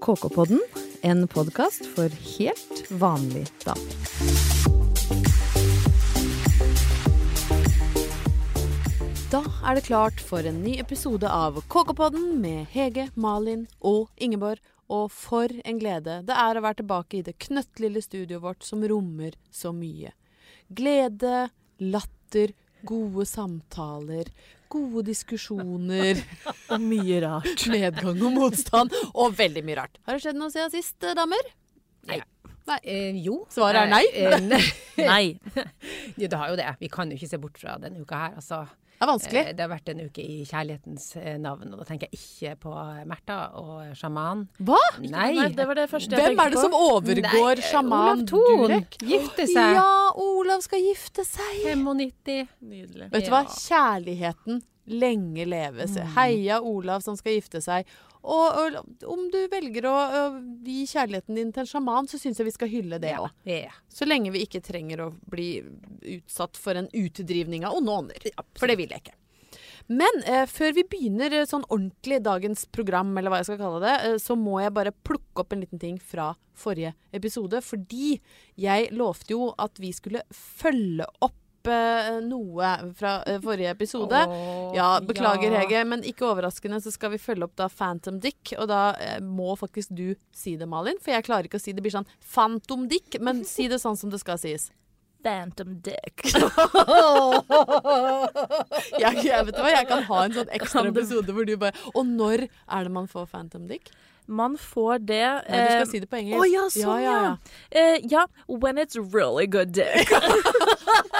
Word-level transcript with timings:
KK-podden, 0.00 0.60
en 1.02 1.26
podkast 1.28 1.84
for 1.92 2.08
helt 2.08 2.78
vanlig 2.88 3.42
damer. 3.66 3.96
Da 9.30 9.42
er 9.44 9.76
det 9.76 9.84
klart 9.90 10.22
for 10.24 10.48
en 10.48 10.62
ny 10.64 10.78
episode 10.80 11.28
av 11.28 11.60
KK-podden 11.68 12.40
med 12.40 12.72
Hege, 12.72 13.10
Malin 13.12 13.66
og 13.84 14.08
Ingeborg. 14.16 14.62
Og 14.88 15.12
for 15.12 15.52
en 15.52 15.78
glede 15.78 16.16
det 16.26 16.38
er 16.46 16.56
å 16.56 16.64
være 16.64 16.80
tilbake 16.80 17.20
i 17.20 17.26
det 17.28 17.36
knøttlille 17.44 18.00
studioet 18.02 18.42
vårt 18.42 18.64
som 18.66 18.80
rommer 18.80 19.36
så 19.52 19.74
mye. 19.76 20.14
Glede, 20.72 21.50
latter, 21.84 22.56
gode 22.88 23.28
samtaler, 23.28 24.32
gode 24.70 25.04
diskusjoner. 25.10 26.20
Og 26.72 26.82
mye 26.82 27.20
rart. 27.24 27.64
Medgang 27.70 28.20
og 28.22 28.36
motstand. 28.36 28.94
Og 29.12 29.34
veldig 29.38 29.64
mye 29.66 29.80
rart. 29.82 29.98
Har 30.06 30.16
det 30.16 30.24
skjedd 30.24 30.38
noe 30.38 30.52
siden 30.54 30.72
sist, 30.74 30.98
damer? 31.18 31.50
Nei. 32.10 32.20
Eh, 32.84 33.16
jo. 33.18 33.40
Svaret 33.50 33.82
er 33.82 33.90
nei? 33.90 34.04
Eh, 34.14 34.36
nei. 34.52 34.60
Nei. 35.00 35.24
Jo, 36.14 36.28
det 36.28 36.38
har 36.38 36.52
jo 36.52 36.58
det. 36.60 36.68
Vi 36.82 36.90
kan 36.92 37.10
jo 37.10 37.18
ikke 37.18 37.30
se 37.32 37.40
bort 37.42 37.58
fra 37.58 37.74
denne 37.82 38.04
uka 38.04 38.20
her. 38.20 38.36
Altså, 38.38 38.62
Det 39.00 39.06
er 39.06 39.08
vanskelig. 39.08 39.40
eh, 39.48 39.52
det 39.56 39.64
har 39.64 39.70
vært 39.72 39.88
en 39.88 40.00
uke 40.04 40.20
i 40.20 40.34
kjærlighetens 40.44 41.04
eh, 41.16 41.36
navn, 41.40 41.70
og 41.72 41.78
da 41.80 41.84
tenker 41.88 42.10
jeg 42.10 42.20
ikke 42.20 42.50
på 42.66 42.72
Märtha 43.08 43.38
og 43.56 43.94
sjaman. 43.96 44.42
Hva? 44.60 44.76
Nei. 45.00 45.30
Nei, 45.38 45.46
det 45.56 45.64
var 45.70 45.78
det 45.78 45.86
første 45.88 46.12
jeg 46.12 46.20
Hvem 46.20 46.36
tenkte 46.36 46.44
er 46.44 46.50
det 46.50 46.58
på. 46.58 46.64
som 46.66 46.76
overgår 46.76 47.54
Nei, 47.62 47.68
sjaman 47.70 48.26
Durek? 48.28 48.98
gifte 49.08 49.46
seg. 49.48 49.72
Ja, 49.78 49.86
Olav 50.20 50.60
skal 50.66 50.84
gifte 50.84 51.24
seg. 51.24 51.62
95. 51.64 52.44
Nydelig. 52.60 53.08
Vet 53.14 53.24
du 53.24 53.32
hva? 53.32 53.46
Kjærligheten 53.48 54.60
lenge 54.90 55.44
leves. 55.48 55.96
Mm. 55.96 56.12
Heia 56.18 56.60
Olav 56.60 57.00
som 57.04 57.16
skal 57.16 57.38
gifte 57.38 57.60
seg. 57.64 57.88
Og, 58.20 58.58
og 58.60 59.06
om 59.08 59.22
du 59.32 59.38
velger 59.48 59.86
å, 59.88 59.94
å 59.94 60.24
gi 60.66 60.82
kjærligheten 60.90 61.38
din 61.38 61.52
til 61.54 61.64
en 61.64 61.70
sjaman, 61.70 62.10
så 62.10 62.20
syns 62.20 62.40
jeg 62.40 62.50
vi 62.50 62.56
skal 62.56 62.72
hylle 62.72 63.00
det 63.00 63.14
òg. 63.16 63.30
Ja. 63.48 63.72
Så 63.88 64.08
lenge 64.08 64.32
vi 64.34 64.44
ikke 64.44 64.60
trenger 64.64 65.06
å 65.06 65.12
bli 65.32 65.62
utsatt 66.18 66.60
for 66.60 66.76
en 66.76 66.90
utdrivning 66.92 67.64
av 67.64 67.78
onde 67.80 67.96
ånder. 68.02 68.30
For 68.60 68.68
det 68.68 68.76
vil 68.80 68.92
jeg 68.92 69.04
ikke. 69.04 69.16
Men 69.90 70.22
eh, 70.22 70.44
før 70.46 70.74
vi 70.76 70.84
begynner 70.86 71.32
eh, 71.34 71.48
sånn 71.48 71.64
ordentlig 71.66 72.20
dagens 72.22 72.66
program, 72.70 73.10
eller 73.18 73.32
hva 73.32 73.40
jeg 73.40 73.48
skal 73.48 73.58
kalle 73.58 73.80
det, 73.82 73.94
eh, 74.06 74.18
så 74.22 74.36
må 74.38 74.60
jeg 74.62 74.74
bare 74.76 74.94
plukke 74.94 75.42
opp 75.42 75.56
en 75.56 75.64
liten 75.64 75.80
ting 75.82 75.96
fra 75.98 76.28
forrige 76.54 76.92
episode. 77.16 77.58
Fordi 77.64 78.12
jeg 78.60 78.90
lovte 78.94 79.34
jo 79.34 79.50
at 79.58 79.80
vi 79.82 79.90
skulle 79.96 80.22
følge 80.30 81.08
opp 81.24 81.38
noe 82.24 82.70
fra 82.96 83.18
eh, 83.26 83.40
forrige 83.42 83.70
episode. 83.74 84.22
Oh, 84.28 84.70
Ja, 84.74 85.00
beklager 85.04 85.52
ja. 85.52 85.60
Hege, 85.60 85.84
men 85.84 86.02
ikke 86.06 86.24
overraskende 86.30 86.80
så 86.80 86.90
skal 86.94 87.10
vi 87.14 87.18
følge 87.18 87.44
opp 87.44 87.56
da 87.58 87.68
Phantom 87.68 88.20
Dick. 88.20 88.54
Og 88.58 88.68
da 88.70 88.94
eh, 88.96 89.20
må 89.20 89.56
faktisk 89.60 89.90
du 89.92 90.14
si 90.32 90.56
det, 90.56 90.68
Malin. 90.68 90.98
For 91.02 91.12
jeg 91.12 91.24
klarer 91.26 91.44
ikke 91.50 91.60
å 91.60 91.62
si 91.62 91.72
det. 91.72 91.80
Det 91.80 91.88
blir 91.88 91.98
sånn 91.98 92.08
Phantom 92.32 92.88
Dick, 92.88 93.18
men 93.20 93.44
si 93.44 93.68
det 93.68 93.80
sånn 93.82 93.96
som 93.96 94.10
det 94.12 94.20
skal 94.22 94.38
sies. 94.40 94.70
Phantom 95.22 95.74
dick. 95.84 96.22
Jeg, 99.00 99.24
jeg 99.24 99.46
vet 99.46 99.58
hva, 99.58 99.70
jeg 99.72 99.86
kan 99.88 100.02
ha 100.08 100.18
en 100.24 100.34
sånn 100.36 100.50
ekstra 100.56 100.84
episode 100.88 101.32
hvor 101.34 101.44
du 101.44 101.52
bare 101.60 101.76
Og 101.92 102.06
når 102.08 102.46
er 102.48 102.86
det 102.86 102.92
man 102.94 103.08
får 103.10 103.26
Phantom 103.32 103.66
Dick? 103.68 103.90
Man 104.30 104.54
får 104.60 105.00
det 105.08 105.24
Nei, 105.26 105.42
du 105.50 105.58
eh, 105.58 105.72
skal 105.74 105.88
si 105.90 106.00
det 106.04 106.08
på 106.10 106.20
engelsk. 106.20 106.38
Å 106.38 106.46
ja, 106.46 106.64
sånn 106.74 107.02
ja, 107.02 107.14
ja. 107.26 107.32
Eh, 107.70 107.96
ja, 108.10 108.26
when 108.46 108.78
it's 108.78 108.98
really 108.98 109.48
good 109.50 109.74
dick. 109.78 110.12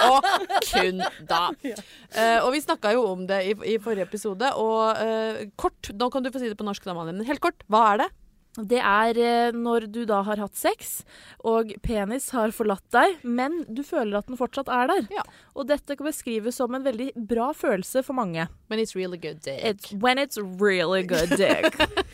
Og 0.01 0.25
kun 0.69 1.03
da. 1.27 1.43
Uh, 2.15 2.39
og 2.45 2.51
vi 2.55 2.63
snakka 2.63 2.95
jo 2.95 3.03
om 3.11 3.27
det 3.29 3.41
i, 3.49 3.55
i 3.73 3.77
forrige 3.83 4.07
episode. 4.07 4.53
Og 4.59 4.95
uh, 4.95 5.43
kort, 5.59 5.91
nå 5.91 6.09
kan 6.13 6.23
du 6.23 6.31
få 6.31 6.41
si 6.41 6.51
det 6.51 6.59
på 6.59 6.67
norsk, 6.67 6.87
da, 6.87 6.95
Malin. 6.97 7.23
Helt 7.27 7.43
kort, 7.43 7.67
hva 7.71 7.85
er 7.91 8.05
det? 8.05 8.09
Det 8.57 8.81
er 8.83 9.17
eh, 9.21 9.55
når 9.55 9.85
du 9.93 10.01
da 10.07 10.19
har 10.27 10.41
hatt 10.43 10.57
sex, 10.59 11.05
og 11.47 11.71
penis 11.85 12.29
har 12.35 12.51
forlatt 12.51 12.83
deg, 12.91 13.21
men 13.23 13.61
du 13.71 13.79
føler 13.87 14.19
at 14.19 14.27
den 14.27 14.39
fortsatt 14.39 14.67
er 14.67 14.91
der. 14.91 15.07
Ja. 15.21 15.23
Og 15.55 15.69
dette 15.69 15.95
kan 15.95 16.09
beskrives 16.09 16.59
som 16.59 16.75
en 16.75 16.83
veldig 16.83 17.13
bra 17.15 17.51
følelse 17.55 18.03
for 18.03 18.17
mange. 18.17 18.49
When 18.67 18.83
it's 18.83 18.95
really 18.95 19.17
good 19.17 19.39
dick. 19.45 19.63
It's 19.63 19.93
when 19.93 20.19
it's 20.19 20.37
really 20.37 21.03
good 21.07 21.31
dick. 21.37 21.79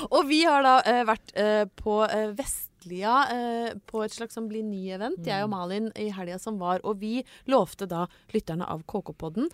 Og 0.14 0.26
vi 0.30 0.42
har 0.46 0.64
da 0.64 0.80
uh, 0.86 1.04
vært 1.08 1.32
uh, 1.36 1.64
på 1.80 2.00
eh, 2.06 2.30
Vestlia 2.36 3.16
eh, 3.34 3.72
på 3.86 4.02
et 4.04 4.14
slags 4.14 4.36
sånn 4.36 4.48
Bli 4.50 4.62
ny-event, 4.64 5.20
jeg 5.26 5.44
og 5.44 5.50
Malin, 5.52 5.90
i 6.00 6.08
helga 6.14 6.38
som 6.40 6.58
var. 6.60 6.80
Og 6.88 7.00
vi 7.02 7.20
lovte 7.50 7.88
da 7.90 8.06
lytterne 8.34 8.66
av 8.66 8.86
KK-podden 8.88 9.50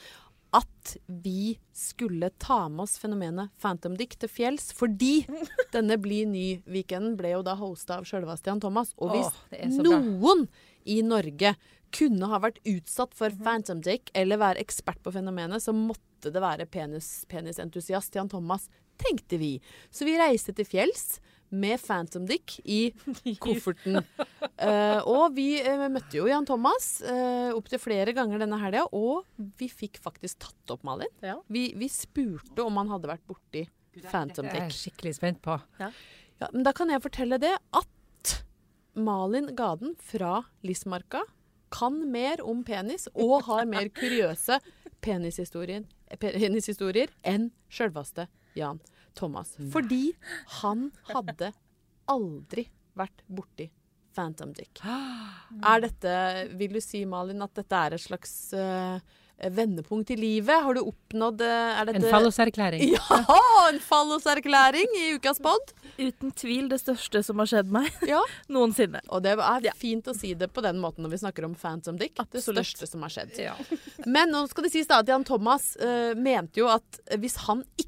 at 0.56 0.96
vi 1.06 1.58
skulle 1.76 2.30
ta 2.40 2.68
med 2.68 2.86
oss 2.86 2.96
fenomenet 2.98 3.52
Phantom 3.60 3.96
Dick 3.98 4.16
til 4.20 4.30
fjells, 4.30 4.70
fordi 4.76 5.26
denne 5.74 5.98
Bli 6.00 6.22
ny-weekenden 6.30 7.16
ble 7.18 7.34
jo 7.34 7.42
da 7.46 7.56
hosta 7.58 8.00
av 8.00 8.08
sjølveste 8.08 8.50
Jan 8.50 8.62
Thomas. 8.62 8.94
Og 8.96 9.12
hvis 9.12 9.30
Åh, 9.52 9.82
noen 9.84 10.46
i 10.86 11.00
Norge 11.04 11.56
kunne 11.96 12.28
ha 12.30 12.40
vært 12.42 12.60
utsatt 12.68 13.14
for 13.16 13.34
Phantom 13.42 13.82
Dick 13.84 14.10
eller 14.16 14.40
være 14.40 14.62
ekspert 14.64 15.02
på 15.04 15.12
fenomenet, 15.14 15.62
så 15.62 15.74
måtte 15.76 16.32
det 16.32 16.42
være 16.42 16.66
penis, 16.70 17.24
penisentusiast 17.30 18.16
Jan 18.16 18.30
Thomas, 18.32 18.68
tenkte 19.00 19.38
vi. 19.40 19.56
Så 19.90 20.08
vi 20.08 20.16
reiste 20.18 20.54
til 20.56 20.68
fjells 20.68 21.18
med 21.48 21.80
Phantom 21.80 22.26
Dick 22.26 22.58
i 22.64 22.90
kofferten. 23.44 24.00
uh, 24.00 25.00
og 25.06 25.36
vi 25.36 25.48
uh, 25.62 25.86
møtte 25.92 26.18
jo 26.18 26.28
Jan 26.30 26.46
Thomas 26.48 27.00
uh, 27.06 27.52
opptil 27.56 27.80
flere 27.82 28.14
ganger 28.16 28.42
denne 28.42 28.58
helga, 28.60 28.86
og 28.96 29.26
vi 29.58 29.68
fikk 29.70 30.00
faktisk 30.04 30.44
tatt 30.46 30.74
opp 30.76 30.86
Malin. 30.86 31.12
Ja. 31.24 31.38
Vi, 31.52 31.68
vi 31.78 31.90
spurte 31.92 32.66
om 32.66 32.80
han 32.80 32.92
hadde 32.94 33.10
vært 33.10 33.26
borti 33.28 33.66
Phantom 34.06 34.48
Dick. 34.48 34.52
Det 34.52 34.62
er 34.62 34.68
jeg 34.70 34.78
skikkelig 34.80 35.14
spent 35.18 35.42
på. 35.44 35.58
Ja, 35.80 35.90
men 36.52 36.66
da 36.66 36.74
kan 36.76 36.90
jeg 36.92 37.04
fortelle 37.04 37.40
det 37.40 37.54
at 37.56 38.34
Malin 38.96 39.52
Gaden 39.56 39.94
fra 40.00 40.42
Lismarka 40.64 41.22
kan 41.72 41.98
mer 42.10 42.40
om 42.44 42.62
penis 42.64 43.08
og 43.12 43.46
har 43.48 43.66
mer 43.68 43.90
kuriøse 43.98 44.58
penishistorier, 45.04 45.84
penishistorier 46.20 47.12
enn 47.26 47.50
sjølveste 47.68 48.28
Jan 48.56 48.80
Thomas. 49.16 49.54
Fordi 49.72 50.10
han 50.60 50.90
hadde 51.12 51.52
aldri 52.12 52.68
vært 52.96 53.24
borti 53.26 53.70
Phantom 54.16 54.52
Dick. 54.56 54.80
Er 54.86 55.84
dette, 55.84 56.16
vil 56.56 56.72
du 56.78 56.80
si 56.80 57.04
Malin, 57.08 57.44
at 57.44 57.52
dette 57.58 57.76
er 57.76 57.96
et 57.96 58.00
slags 58.00 58.32
uh, 58.56 58.96
vendepunkt 59.52 60.08
i 60.14 60.16
livet? 60.16 60.62
Har 60.64 60.78
du 60.78 60.80
oppnådd 60.88 61.42
uh, 61.44 61.80
er 61.82 61.90
En 61.90 61.98
dette, 61.98 62.12
falloserklæring. 62.14 62.86
Ja! 62.96 63.18
En 63.66 63.80
falloserklæring 63.82 64.92
i 65.00 65.04
ukas 65.18 65.40
pod. 65.42 65.72
Uten 65.98 66.30
tvil 66.38 66.68
det 66.70 66.78
største 66.80 67.20
som 67.26 67.40
har 67.42 67.50
skjedd 67.50 67.72
meg 67.74 67.90
Ja. 68.08 68.22
noensinne. 68.54 69.02
Og 69.10 69.24
det 69.26 69.34
er 69.36 69.68
fint 69.76 70.08
å 70.08 70.14
si 70.16 70.32
det 70.38 70.48
på 70.54 70.64
den 70.64 70.78
måten 70.80 71.04
når 71.04 71.16
vi 71.16 71.20
snakker 71.24 71.48
om 71.48 71.56
Phantom 71.58 71.98
Dick. 72.00 72.14
Det 72.16 72.24
Absolutt. 72.40 72.62
største 72.62 72.88
som 72.88 73.04
har 73.04 73.12
skjedd. 73.12 73.36
Ja. 73.42 73.56
Men 74.06 74.32
nå 74.32 74.46
skal 74.48 74.68
det 74.68 74.72
sies 74.72 74.88
da 74.88 75.02
at 75.04 75.12
Jan 75.12 75.26
Thomas 75.28 75.74
uh, 75.82 76.14
mente 76.16 76.62
jo 76.62 76.70
at 76.72 77.02
hvis 77.20 77.36
han 77.48 77.66
ikke 77.76 77.85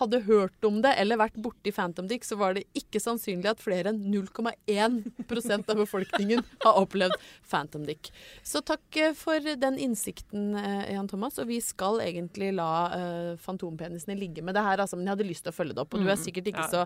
hadde 0.00 0.22
hørt 0.26 0.66
om 0.66 0.80
det 0.84 0.92
eller 1.00 1.20
vært 1.20 1.38
borti 1.40 1.72
Phantom 1.74 2.08
Dick, 2.10 2.24
så 2.26 2.38
var 2.40 2.56
det 2.56 2.64
ikke 2.76 3.00
sannsynlig 3.02 3.50
at 3.52 3.62
flere 3.62 3.92
enn 3.92 4.00
0,1% 4.12 5.70
av 5.70 5.80
befolkningen 5.80 6.42
har 6.64 6.80
opplevd 6.80 7.16
Phantom 7.48 7.84
Dick. 7.86 8.10
Så 8.42 8.62
takk 8.66 8.96
eh, 8.96 9.14
for 9.16 9.40
den 9.40 9.78
innsikten, 9.80 10.54
eh, 10.58 10.92
Jan 10.94 11.08
Thomas. 11.10 11.38
Og 11.42 11.50
vi 11.50 11.60
skal 11.64 12.00
egentlig 12.04 12.52
la 12.56 12.70
uh, 12.90 13.32
fantompenisene 13.40 14.16
ligge 14.18 14.42
med 14.44 14.56
det 14.56 14.64
her, 14.64 14.82
altså, 14.82 14.98
men 14.98 15.08
jeg 15.08 15.16
hadde 15.16 15.28
lyst 15.28 15.46
til 15.46 15.52
å 15.52 15.56
følge 15.56 15.76
det 15.76 15.84
opp. 15.84 15.94
Og 15.96 16.04
du 16.04 16.10
er 16.10 16.20
sikkert 16.20 16.50
ikke 16.52 16.66
så 16.72 16.84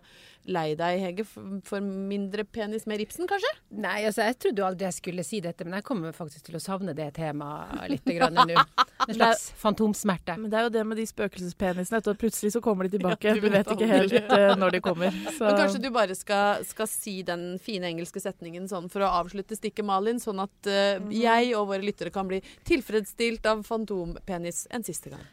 lei 0.50 0.66
deg, 0.78 1.00
Hege, 1.04 1.26
for, 1.26 1.80
mindre 1.84 2.44
penis, 2.44 2.88
med 2.90 3.00
ripsen, 3.02 3.28
kanskje? 3.30 3.52
Nei, 3.84 4.00
altså 4.08 4.26
jeg 4.26 4.38
trodde 4.40 4.62
jo 4.62 4.68
aldri 4.68 4.88
jeg 4.88 4.98
skulle 4.98 5.26
si 5.26 5.40
dette, 5.44 5.66
men 5.66 5.78
jeg 5.78 5.86
kommer 5.86 6.14
faktisk 6.16 6.48
til 6.48 6.58
å 6.58 6.62
savne 6.62 6.94
det 6.96 7.10
temaet 7.16 7.88
litt 7.92 8.14
grann 8.16 8.42
nå. 8.44 8.58
En 9.04 9.14
slags 9.18 9.50
fantomsmerte. 9.60 10.36
Men 10.40 10.48
det 10.48 10.56
er 10.56 10.62
jo 10.64 10.70
det 10.72 10.82
med 10.88 10.96
de 10.96 11.04
spøkelsespenisene, 11.04 11.98
at 12.00 12.20
plutselig 12.20 12.54
så 12.54 12.62
kommer 12.64 12.73
de 12.82 12.90
tilbake. 12.96 13.28
Ja, 13.28 13.34
du 13.34 13.40
du, 13.40 13.48
vet 13.48 13.66
vet 13.66 13.72
ikke 13.76 13.86
helt 13.86 14.32
uh, 14.32 14.56
når 14.58 14.70
de 14.74 14.80
kommer. 14.84 15.14
Så. 15.36 15.44
Men 15.44 15.58
kanskje 15.62 15.82
du 15.84 15.90
bare 15.94 16.14
skal, 16.18 16.64
skal 16.66 16.88
si 16.90 17.22
den 17.26 17.58
fine 17.62 17.86
engelske 17.92 18.20
setningen 18.22 18.66
sånn 18.70 18.90
for 18.92 19.06
å 19.06 19.12
avslutte 19.20 19.54
stikket, 19.58 19.86
Malin, 19.86 20.18
sånn 20.22 20.42
at 20.42 20.70
uh, 20.70 20.98
jeg 21.14 21.54
og 21.54 21.70
våre 21.70 21.84
lyttere 21.86 22.10
kan 22.14 22.26
bli 22.30 22.42
tilfredsstilt 22.66 23.46
av 23.46 23.62
fantompenis 23.68 24.66
en 24.74 24.82
siste 24.86 25.14
gang. 25.14 25.24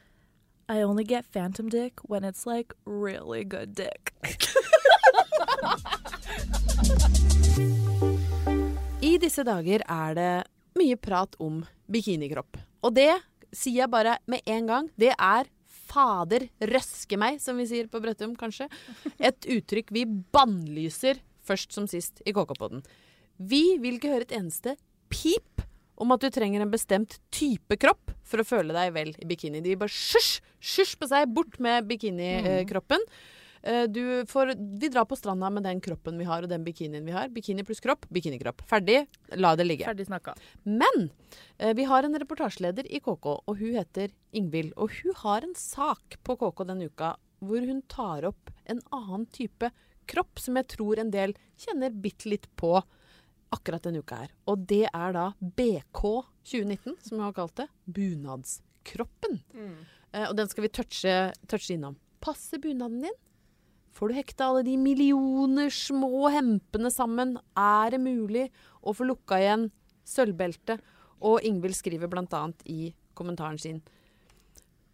I 0.71 0.83
only 0.83 1.03
get 1.03 1.25
phantom 1.25 1.67
dick 1.69 1.99
when 2.07 2.23
it's 2.23 2.45
like 2.45 2.73
really 2.85 3.43
good 3.43 3.75
dick. 3.75 4.13
I 9.01 9.17
disse 9.17 9.43
dager 9.43 9.81
er 9.89 10.15
det 10.15 10.43
mye 10.79 10.95
prat 10.95 11.35
om 11.41 11.65
bikinikropp. 11.91 12.57
Og 12.85 12.93
det 12.95 13.11
sier 13.51 13.83
jeg 13.83 13.91
bare 13.91 14.17
med 14.31 14.45
en 14.47 14.69
gang. 14.69 14.89
Det 14.95 15.11
er 15.17 15.49
fader 15.91 16.47
røske 16.71 17.19
meg, 17.19 17.41
som 17.43 17.59
vi 17.59 17.67
sier 17.69 17.89
på 17.91 18.01
Brøttum, 18.03 18.35
kanskje. 18.39 18.69
Et 19.19 19.49
uttrykk 19.57 19.91
vi 19.95 20.05
bannlyser 20.07 21.19
først 21.47 21.75
som 21.75 21.87
sist 21.89 22.21
i 22.25 22.33
KK-podden. 22.35 22.83
Vi 23.41 23.77
vil 23.81 23.97
ikke 23.97 24.13
høre 24.13 24.27
et 24.27 24.37
eneste 24.37 24.77
pip 25.11 25.65
om 26.01 26.13
at 26.15 26.23
du 26.23 26.31
trenger 26.33 26.63
en 26.63 26.71
bestemt 26.71 27.19
type 27.33 27.77
kropp 27.81 28.13
for 28.25 28.41
å 28.41 28.47
føle 28.47 28.73
deg 28.73 28.93
vel 28.95 29.11
i 29.21 29.27
bikini. 29.29 29.61
De 29.61 29.77
bare 29.77 29.91
sjusj, 29.93 30.39
sjusj 30.57 30.95
på 31.01 31.09
seg, 31.11 31.29
bort 31.33 31.59
med 31.61 31.85
bikinikroppen. 31.89 33.05
Eh, 33.05 33.27
du 33.89 34.25
får, 34.25 34.55
vi 34.81 34.89
drar 34.89 35.05
på 35.05 35.15
stranda 35.15 35.49
med 35.53 35.63
den 35.63 35.81
kroppen 35.81 36.17
vi 36.17 36.25
har 36.25 36.41
og 36.41 36.49
den 36.49 36.63
bikinien 36.65 37.05
vi 37.05 37.13
har. 37.13 37.29
Bikini 37.29 37.65
pluss 37.67 37.81
kropp, 37.83 38.07
bikinikropp. 38.09 38.63
Ferdig. 38.69 39.03
La 39.37 39.53
det 39.55 39.67
ligge. 39.67 39.85
Ferdig 39.85 40.07
snakka. 40.07 40.33
Men 40.63 41.09
eh, 41.57 41.75
vi 41.77 41.85
har 41.89 42.03
en 42.03 42.17
reportasjeleder 42.23 42.89
i 42.89 43.01
KK, 43.03 43.27
og 43.45 43.59
hun 43.59 43.77
heter 43.77 44.15
Ingvild. 44.33 44.73
Og 44.81 44.95
hun 45.01 45.17
har 45.21 45.45
en 45.45 45.53
sak 45.57 46.17
på 46.25 46.37
KK 46.41 46.65
denne 46.71 46.89
uka 46.89 47.15
hvor 47.41 47.63
hun 47.65 47.81
tar 47.89 48.27
opp 48.29 48.51
en 48.69 48.81
annen 48.93 49.25
type 49.33 49.71
kropp 50.09 50.41
som 50.41 50.57
jeg 50.59 50.67
tror 50.75 50.99
en 51.01 51.13
del 51.13 51.33
kjenner 51.61 51.93
bitte 52.03 52.29
litt 52.29 52.45
på 52.59 52.75
akkurat 53.51 53.83
denne 53.85 54.01
uka 54.01 54.19
her. 54.23 54.35
Og 54.49 54.61
det 54.69 54.85
er 54.89 55.15
da 55.15 55.31
BK 55.39 56.01
2019, 56.47 56.99
som 57.01 57.17
jeg 57.17 57.25
har 57.25 57.35
kalt 57.37 57.57
det. 57.63 57.67
Bunadskroppen. 57.85 59.41
Mm. 59.53 59.81
og 60.29 60.37
den 60.37 60.49
skal 60.51 60.65
vi 60.65 60.71
touche, 60.73 61.17
touche 61.49 61.75
innom. 61.75 61.97
Passer 62.21 62.61
bunaden 62.61 63.01
din? 63.07 63.19
Får 63.91 64.09
du 64.09 64.15
hekta 64.15 64.47
alle 64.47 64.63
de 64.63 64.77
millioner 64.79 65.69
små 65.69 66.29
hempene 66.31 66.91
sammen? 66.91 67.35
Er 67.57 67.91
det 67.91 68.01
mulig 68.03 68.47
å 68.81 68.93
få 68.95 69.07
lukka 69.09 69.39
igjen 69.41 69.67
sølvbeltet? 70.07 70.79
Og 71.21 71.43
Ingvild 71.45 71.77
skriver 71.77 72.09
bl.a. 72.09 72.45
i 72.65 72.93
kommentaren 73.13 73.59
sin 73.61 73.81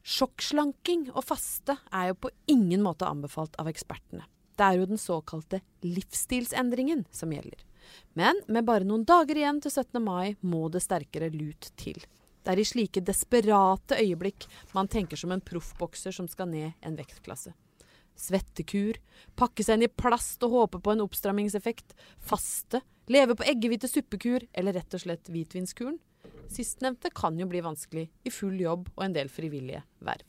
Sjokkslanking 0.08 1.10
og 1.12 1.24
faste 1.28 1.76
er 1.92 2.12
jo 2.12 2.20
på 2.24 2.32
ingen 2.48 2.84
måte 2.84 3.08
anbefalt 3.08 3.58
av 3.60 3.68
ekspertene. 3.68 4.24
Det 4.58 4.66
er 4.66 4.80
jo 4.80 4.88
den 4.90 5.02
såkalte 5.02 5.60
livsstilsendringen 5.84 7.04
som 7.12 7.34
gjelder. 7.36 7.60
Men 8.16 8.40
med 8.48 8.66
bare 8.68 8.88
noen 8.88 9.04
dager 9.08 9.38
igjen 9.38 9.60
til 9.64 9.72
17. 9.72 10.00
mai 10.04 10.38
må 10.42 10.68
det 10.72 10.82
sterkere 10.86 11.30
lut 11.34 11.70
til. 11.80 12.00
Det 12.42 12.56
er 12.56 12.64
i 12.64 12.68
slike 12.68 13.04
desperate 13.04 14.00
øyeblikk 14.00 14.48
man 14.74 14.88
tenker 14.88 15.20
som 15.20 15.36
en 15.36 15.44
proffbokser 15.44 16.16
som 16.16 16.32
skal 16.32 16.50
ned 16.54 16.72
en 16.82 16.96
vektklasse. 16.96 17.52
Svettekur, 18.18 18.98
pakke 19.38 19.64
seg 19.66 19.78
inn 19.78 19.88
i 19.88 19.92
plast 19.94 20.42
og 20.46 20.56
håpe 20.56 20.82
på 20.84 20.94
en 20.94 21.04
oppstrammingseffekt, 21.06 21.94
faste, 22.18 22.82
leve 23.14 23.38
på 23.38 23.46
eggehvite 23.48 23.90
suppekur 23.92 24.48
eller 24.58 24.76
rett 24.80 24.98
og 24.98 25.04
slett 25.04 25.30
hvitvinskuren. 25.32 26.00
Sistnevnte 26.52 27.12
kan 27.16 27.38
jo 27.40 27.48
bli 27.50 27.62
vanskelig 27.64 28.08
i 28.26 28.34
full 28.34 28.58
jobb 28.62 28.90
og 28.96 29.06
en 29.06 29.16
del 29.16 29.32
frivillige 29.32 29.84
verv. 30.04 30.26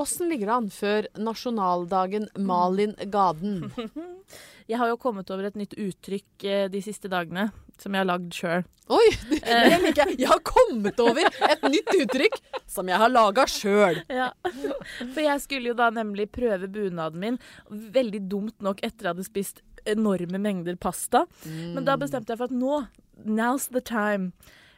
Åssen 0.00 0.30
ligger 0.32 0.48
det 0.48 0.54
an 0.54 0.70
før 0.72 1.06
nasjonaldagen 1.20 2.28
Malin 2.48 2.94
Gaden? 3.12 3.66
Jeg 4.70 4.78
har 4.78 4.86
jo 4.92 5.00
kommet 5.02 5.30
over 5.34 5.48
et 5.48 5.56
nytt 5.58 5.72
uttrykk 5.74 6.44
eh, 6.46 6.66
de 6.70 6.80
siste 6.84 7.10
dagene, 7.10 7.48
som 7.80 7.90
jeg 7.90 8.04
har 8.04 8.06
lagd 8.06 8.28
sjøl. 8.36 8.60
Oi! 8.94 9.06
Det 9.42 9.78
liker 9.82 10.12
jeg. 10.12 10.18
Jeg 10.20 10.28
har 10.30 10.38
kommet 10.46 11.00
over 11.02 11.26
et 11.26 11.64
nytt 11.66 11.90
uttrykk 11.96 12.36
som 12.70 12.86
jeg 12.86 13.00
har 13.02 13.10
laga 13.10 13.48
sjøl. 13.50 13.98
Ja. 14.20 14.28
For 15.00 15.18
jeg 15.24 15.42
skulle 15.42 15.72
jo 15.72 15.74
da 15.74 15.88
nemlig 15.94 16.28
prøve 16.30 16.68
bunaden 16.70 17.18
min, 17.18 17.40
veldig 17.66 18.20
dumt 18.30 18.62
nok 18.62 18.78
etter 18.86 19.08
jeg 19.08 19.16
hadde 19.16 19.26
spist 19.26 19.60
enorme 19.90 20.38
mengder 20.38 20.78
pasta. 20.78 21.24
Men 21.48 21.82
da 21.88 21.98
bestemte 21.98 22.30
jeg 22.36 22.38
for 22.38 22.52
at 22.52 22.54
nå, 22.54 22.78
now's 23.26 23.66
the 23.74 23.82
time. 23.82 24.30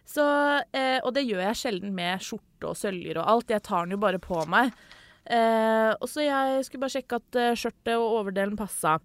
Så, 0.08 0.24
eh, 0.72 0.98
og 1.04 1.12
det 1.19 1.26
gjør 1.28 1.44
jeg 1.50 1.60
sjelden 1.66 1.92
med 2.00 2.24
skjorte 2.24 2.72
og 2.72 2.80
søljer 2.80 3.20
og 3.20 3.28
alt. 3.28 3.52
Jeg 3.52 3.66
tar 3.69 3.84
den 3.84 3.98
jo 3.98 4.02
bare 4.08 4.22
på 4.22 4.40
meg. 4.48 4.72
Eh, 5.26 5.92
og 5.98 6.08
så 6.10 6.24
jeg 6.26 6.64
skulle 6.66 6.82
bare 6.84 6.96
sjekke 6.96 7.20
at 7.20 7.38
eh, 7.38 7.54
skjørtet 7.58 7.94
og 7.96 8.19
overdelen 8.22 8.58
passa. 8.58 8.98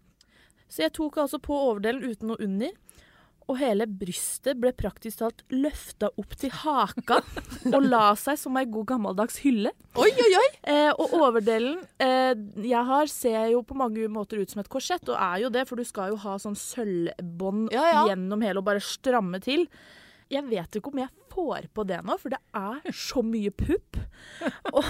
Så 0.68 0.84
jeg 0.84 0.96
tok 0.98 1.22
altså 1.24 1.40
på 1.40 1.56
overdelen 1.56 2.04
uten 2.08 2.32
noe 2.34 2.44
under. 2.44 2.74
Og 3.48 3.56
hele 3.62 3.86
brystet 3.88 4.58
ble 4.60 4.74
praktisk 4.76 5.22
talt 5.22 5.46
løfta 5.54 6.10
opp 6.20 6.34
til 6.36 6.52
haka 6.52 7.22
og 7.76 7.78
la 7.86 8.10
seg 8.20 8.36
som 8.42 8.58
ei 8.60 8.66
god 8.68 8.90
gammeldags 8.90 9.40
hylle. 9.46 9.72
Oi, 9.96 10.10
oi, 10.12 10.32
oi! 10.42 10.48
Eh, 10.68 10.90
og 10.92 11.16
overdelen 11.16 11.78
eh, 12.04 12.34
jeg 12.68 12.84
har, 12.90 13.08
ser 13.12 13.54
jo 13.54 13.62
på 13.64 13.78
mange 13.80 14.10
måter 14.12 14.42
ut 14.42 14.52
som 14.52 14.60
et 14.64 14.72
korsett, 14.72 15.08
og 15.08 15.16
er 15.16 15.46
jo 15.46 15.54
det, 15.54 15.64
for 15.70 15.80
du 15.80 15.88
skal 15.88 16.12
jo 16.12 16.20
ha 16.26 16.36
sånn 16.44 16.60
sølvbånd 16.60 17.72
Ja, 17.76 17.86
ja. 17.94 18.04
gjennom 18.12 18.44
hele 18.44 18.60
og 18.60 18.68
bare 18.68 18.84
stramme 18.84 19.40
til. 19.44 19.64
Jeg 20.32 20.44
vet 20.50 20.78
ikke 20.80 20.92
om 20.92 21.02
jeg 21.02 21.12
får 21.32 21.68
på 21.76 21.86
det 21.88 22.00
nå, 22.06 22.16
for 22.20 22.34
det 22.34 22.40
er 22.58 22.96
så 22.96 23.22
mye 23.26 23.52
pupp. 23.54 24.00
Og, 24.72 24.88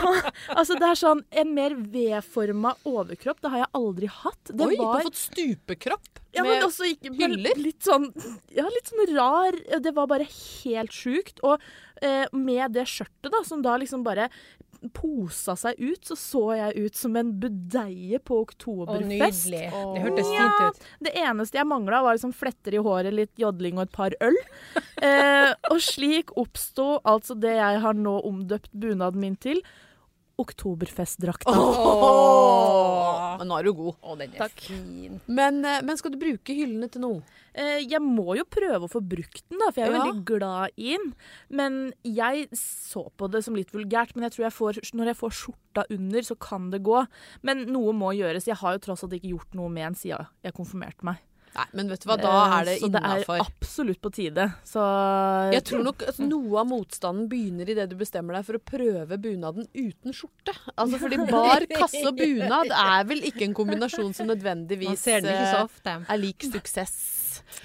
altså, 0.54 0.78
det 0.80 0.88
er 0.88 0.98
sånn 0.98 1.22
En 1.42 1.52
mer 1.56 1.76
V-forma 1.78 2.74
overkropp, 2.88 3.42
det 3.44 3.52
har 3.54 3.64
jeg 3.66 3.72
aldri 3.80 4.10
hatt. 4.12 4.52
Det 4.52 4.68
Oi, 4.68 4.78
du 4.78 4.86
har 4.86 5.04
fått 5.08 5.20
stupekropp 5.20 6.22
ja, 6.36 6.44
med 6.46 6.64
også 6.66 6.88
ikke, 6.92 7.14
hyller? 7.18 7.58
Litt 7.60 7.86
sånn, 7.88 8.10
ja, 8.54 8.68
litt 8.70 8.92
sånn 8.92 9.14
rar 9.16 9.58
Det 9.84 9.94
var 9.96 10.10
bare 10.12 10.28
helt 10.30 10.94
sjukt. 10.94 11.42
Og 11.48 11.62
eh, 12.02 12.26
med 12.36 12.76
det 12.78 12.88
skjørtet, 12.90 13.32
da, 13.34 13.44
som 13.48 13.64
da 13.66 13.78
liksom 13.82 14.06
bare 14.08 14.30
posa 14.94 15.56
seg 15.60 15.80
ut, 15.80 16.02
så 16.08 16.18
så 16.20 16.44
jeg 16.58 16.86
ut 16.88 17.00
som 17.00 17.16
en 17.20 17.32
budeie 17.42 18.20
på 18.24 18.42
oktoberfest. 18.46 19.48
Å, 19.48 19.54
nydelig. 19.54 19.64
Det 19.72 20.04
hørtes 20.06 20.32
fint 20.32 20.62
ut. 20.64 20.88
Det 21.08 21.14
eneste 21.22 21.60
jeg 21.60 21.70
mangla, 21.70 22.04
var 22.06 22.18
liksom 22.18 22.36
fletter 22.36 22.78
i 22.78 22.84
håret, 22.84 23.16
litt 23.16 23.34
jodling 23.42 23.80
og 23.80 23.88
et 23.88 23.98
par 23.98 24.18
øl. 24.24 24.38
Eh, 24.98 25.52
og 25.70 25.78
slik 25.86 26.32
oppsto 26.42 26.96
altså 27.06 27.36
det 27.38 27.52
jeg 27.54 27.82
har 27.84 27.94
nå 27.94 28.16
omdøpt 28.26 28.72
bunaden 28.74 29.22
min 29.22 29.36
til. 29.38 29.60
Oktoberfestdrakta. 30.38 31.52
Oh! 31.52 33.38
Men 33.40 33.50
nå 33.52 33.58
er 33.60 33.68
du 33.68 33.72
god. 33.78 33.96
Oh, 34.02 34.16
den 34.18 34.34
er 34.34 34.42
Takk. 34.48 34.62
fin. 34.68 35.20
Men, 35.28 35.60
eh, 35.66 35.82
men 35.86 35.98
skal 36.00 36.14
du 36.14 36.18
bruke 36.22 36.54
hyllene 36.58 36.90
til 36.92 37.02
noe? 37.04 37.22
Eh, 37.54 37.80
jeg 37.86 38.02
må 38.02 38.36
jo 38.38 38.46
prøve 38.50 38.86
å 38.86 38.92
få 38.92 39.02
brukt 39.02 39.44
den, 39.50 39.60
da, 39.62 39.72
for 39.72 39.82
jeg 39.82 39.90
er 39.90 39.94
Ja. 39.96 40.04
veldig 40.06 40.26
glad 40.26 40.70
i 40.78 40.98
den. 40.98 41.14
Men 41.50 41.94
jeg 42.04 42.50
så 42.52 43.10
på 43.18 43.30
det 43.30 43.44
som 43.44 43.56
litt 43.56 43.72
vulgært. 43.72 44.16
Men 44.16 44.24
jeg 44.30 44.34
tror 44.34 44.46
jeg 44.46 44.54
får, 44.54 44.94
når 44.94 45.06
jeg 45.06 45.18
får 45.18 45.32
skjorta 45.42 45.86
under, 45.92 46.20
så 46.22 46.40
kan 46.40 46.70
det 46.72 46.84
gå. 46.84 47.08
Men 47.44 47.66
noe 47.72 47.94
må 47.94 48.14
gjøres. 48.16 48.46
Jeg 48.46 48.58
har 48.58 48.74
jo 48.74 48.80
tross 48.80 49.04
alt 49.04 49.14
ikke 49.14 49.30
gjort 49.38 49.54
noe 49.56 49.70
med 49.70 49.84
den 49.86 49.96
siden 49.96 50.28
jeg 50.44 50.54
konfirmerte 50.54 51.04
meg. 51.04 51.18
Nei, 51.58 51.66
men 51.74 51.88
vet 51.90 52.04
du 52.04 52.08
hva, 52.12 52.18
da 52.22 52.34
er 52.60 52.68
det 52.68 52.76
innafor. 52.86 53.24
Så 53.24 53.34
det 53.34 53.38
er 53.40 53.48
absolutt 53.48 54.02
på 54.04 54.12
tide. 54.14 54.46
Så 54.68 54.84
Jeg 55.56 55.64
tror 55.66 55.86
nok 55.88 56.04
altså, 56.06 56.28
noe 56.30 56.60
av 56.62 56.70
motstanden 56.70 57.26
begynner 57.32 57.72
idet 57.74 57.88
du 57.90 57.96
bestemmer 57.98 58.38
deg 58.38 58.46
for 58.46 58.60
å 58.60 58.62
prøve 58.62 59.18
bunaden 59.24 59.66
uten 59.74 60.14
skjorte. 60.14 60.54
Altså 60.76 61.02
fordi 61.02 61.20
bar, 61.26 61.66
kasse 61.80 62.04
og 62.06 62.20
bunad 62.20 62.70
er 62.70 63.08
vel 63.10 63.26
ikke 63.32 63.48
en 63.48 63.58
kombinasjon 63.58 64.14
som 64.18 64.30
nødvendigvis 64.30 65.08
eh, 65.16 65.26
er 65.26 66.22
lik 66.22 66.46
suksess. 66.46 67.17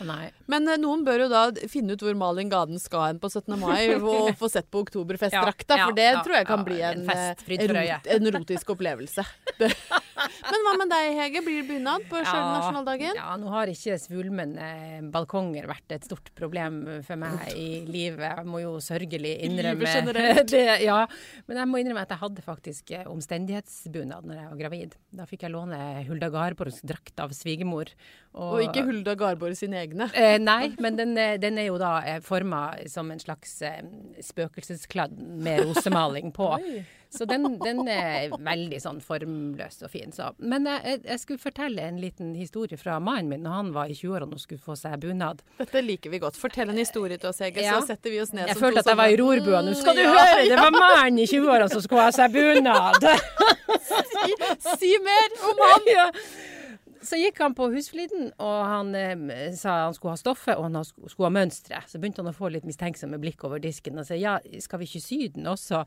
Nei. 0.07 0.31
Men 0.51 0.69
eh, 0.69 0.79
noen 0.81 1.05
bør 1.07 1.25
jo 1.27 1.29
da 1.33 1.43
finne 1.71 1.97
ut 1.97 2.05
hvor 2.05 2.17
Malin 2.19 2.51
Gaden 2.53 2.81
skal 2.83 3.09
hen 3.11 3.21
på 3.23 3.31
17. 3.31 3.57
mai 3.61 3.95
og 3.99 4.33
få 4.41 4.51
sett 4.53 4.71
på 4.73 4.83
Oktoberfestdrakta, 4.87 5.79
Ja, 5.79 5.89
for 5.89 5.99
det 5.99 6.09
tror 6.23 6.39
jeg 6.39 6.49
kan 6.49 6.65
bli 6.67 6.81
en 6.87 7.03
en, 7.03 7.77
eh, 7.77 7.99
en 8.17 8.31
erotisk 8.31 8.75
opplevelse. 8.77 9.25
Men 10.23 10.65
hva 10.67 10.73
med 10.79 10.91
deg, 10.93 11.09
Hege? 11.19 11.43
Blir 11.45 11.63
det 11.63 11.69
bunad 11.71 12.05
på 12.11 12.21
sjølve 12.21 12.51
nasjonaldagen? 12.53 13.17
Ja, 13.19 13.35
nå 13.41 13.51
har 13.53 13.71
ikke 13.73 13.97
svulmende 13.99 14.69
balkonger 15.15 15.67
vært 15.71 15.95
et 15.97 16.07
stort 16.07 16.31
problem 16.39 16.83
for 17.07 17.19
meg 17.21 17.53
i 17.57 17.83
livet. 17.89 18.23
Jeg 18.39 18.49
må 18.49 18.63
jo 18.63 18.77
sørgelig 18.83 19.35
innrømme 19.47 20.45
det. 20.53 20.63
Ja, 20.85 21.01
men 21.49 21.63
jeg 21.63 21.71
må 21.71 21.81
innrømme 21.83 22.05
at 22.07 22.15
jeg 22.15 22.23
hadde 22.23 22.45
faktisk 22.45 22.93
eh, 22.95 23.07
omstendighetsbunad 23.11 24.29
når 24.29 24.41
jeg 24.43 24.51
var 24.53 24.61
gravid. 24.63 24.97
Da 25.13 25.27
fikk 25.29 25.47
jeg 25.47 25.55
låne 25.55 25.81
Hulda 26.09 26.31
Garborgs 26.33 26.83
drakt 26.87 27.23
av 27.23 27.35
svigermor. 27.37 27.91
Og 28.39 28.63
ikke 28.65 28.87
Hulda 28.87 29.17
Garborg 29.19 29.57
sine 29.73 29.83
egne. 29.87 30.11
Eh, 30.15 30.39
nei, 30.41 30.75
men 30.79 30.97
den, 30.97 31.17
eh, 31.19 31.39
den 31.41 31.59
er 31.59 31.71
jo 31.71 31.79
da 31.81 32.01
eh, 32.05 32.21
forma 32.21 32.75
som 32.89 33.11
en 33.11 33.21
slags 33.21 33.61
eh, 33.63 33.81
spøkelseskladd 34.21 35.17
med 35.19 35.65
rosemaling 35.65 36.33
på. 36.33 36.57
Så 37.13 37.27
den, 37.29 37.45
den 37.61 37.83
er 37.93 38.31
veldig 38.41 38.79
sånn 38.81 39.03
formløs 39.05 39.83
og 39.85 39.91
fin. 39.93 40.13
Så. 40.17 40.31
Men 40.41 40.65
eh, 40.67 40.79
jeg, 40.87 41.03
jeg 41.05 41.21
skulle 41.21 41.43
fortelle 41.43 41.85
en 41.85 41.99
liten 42.01 42.31
historie 42.35 42.79
fra 42.81 42.97
mannen 43.05 43.29
min 43.29 43.43
når 43.45 43.57
han 43.59 43.73
var 43.75 43.93
i 43.93 43.97
20-årene 43.99 44.39
og 44.39 44.41
skulle 44.41 44.63
få 44.65 44.77
seg 44.81 44.97
bunad. 45.03 45.43
Dette 45.59 45.83
liker 45.85 46.13
vi 46.13 46.23
godt. 46.23 46.39
Fortell 46.41 46.73
en 46.73 46.81
historie 46.81 47.21
til 47.21 47.29
oss, 47.33 47.43
Hege, 47.45 47.65
Ja. 47.67 47.77
så 47.81 47.93
setter 47.93 48.15
vi 48.15 48.23
oss 48.23 48.33
ned 48.33 48.49
Jeg 48.49 48.57
som 48.57 48.65
følte 48.65 48.81
at 48.85 48.93
jeg 48.95 49.01
var 49.03 49.13
i 49.13 49.19
rorbua. 49.21 49.61
Nå 49.67 49.77
skal 49.77 49.99
du 49.99 50.05
ja, 50.05 50.15
høre! 50.17 50.49
Det 50.49 50.57
var 50.57 50.73
mannen 50.79 51.21
i 51.21 51.29
20-årene 51.29 51.69
som 51.73 51.85
skulle 51.85 52.09
ha 52.09 52.17
seg 52.17 52.33
bunad! 52.37 53.09
Si, 53.83 54.35
si 54.63 54.89
mer 55.03 55.33
om 55.49 55.61
han! 55.65 55.87
ja. 55.91 56.05
Så 57.03 57.19
gikk 57.19 57.41
han 57.43 57.55
på 57.59 57.67
Husfliden, 57.73 58.29
og 58.39 58.59
han 58.71 58.95
eh, 58.95 59.53
sa 59.59 59.81
han 59.89 59.95
skulle 59.97 60.15
ha 60.15 60.21
stoffet, 60.21 60.55
og 60.57 60.69
han 60.69 60.85
skulle 60.87 61.27
ha 61.27 61.35
mønsteret. 61.35 61.89
Så 61.91 61.99
begynte 61.99 62.23
han 62.23 62.31
å 62.31 62.37
få 62.37 62.51
litt 62.55 62.65
mistenksomme 62.69 63.19
blikk 63.23 63.43
over 63.49 63.59
disken 63.63 63.99
og 63.99 64.07
sa 64.07 64.15
ja, 64.15 64.37
skal 64.63 64.79
vi 64.83 64.87
ikke 64.87 65.03
sy 65.03 65.19
den 65.35 65.49
også? 65.51 65.83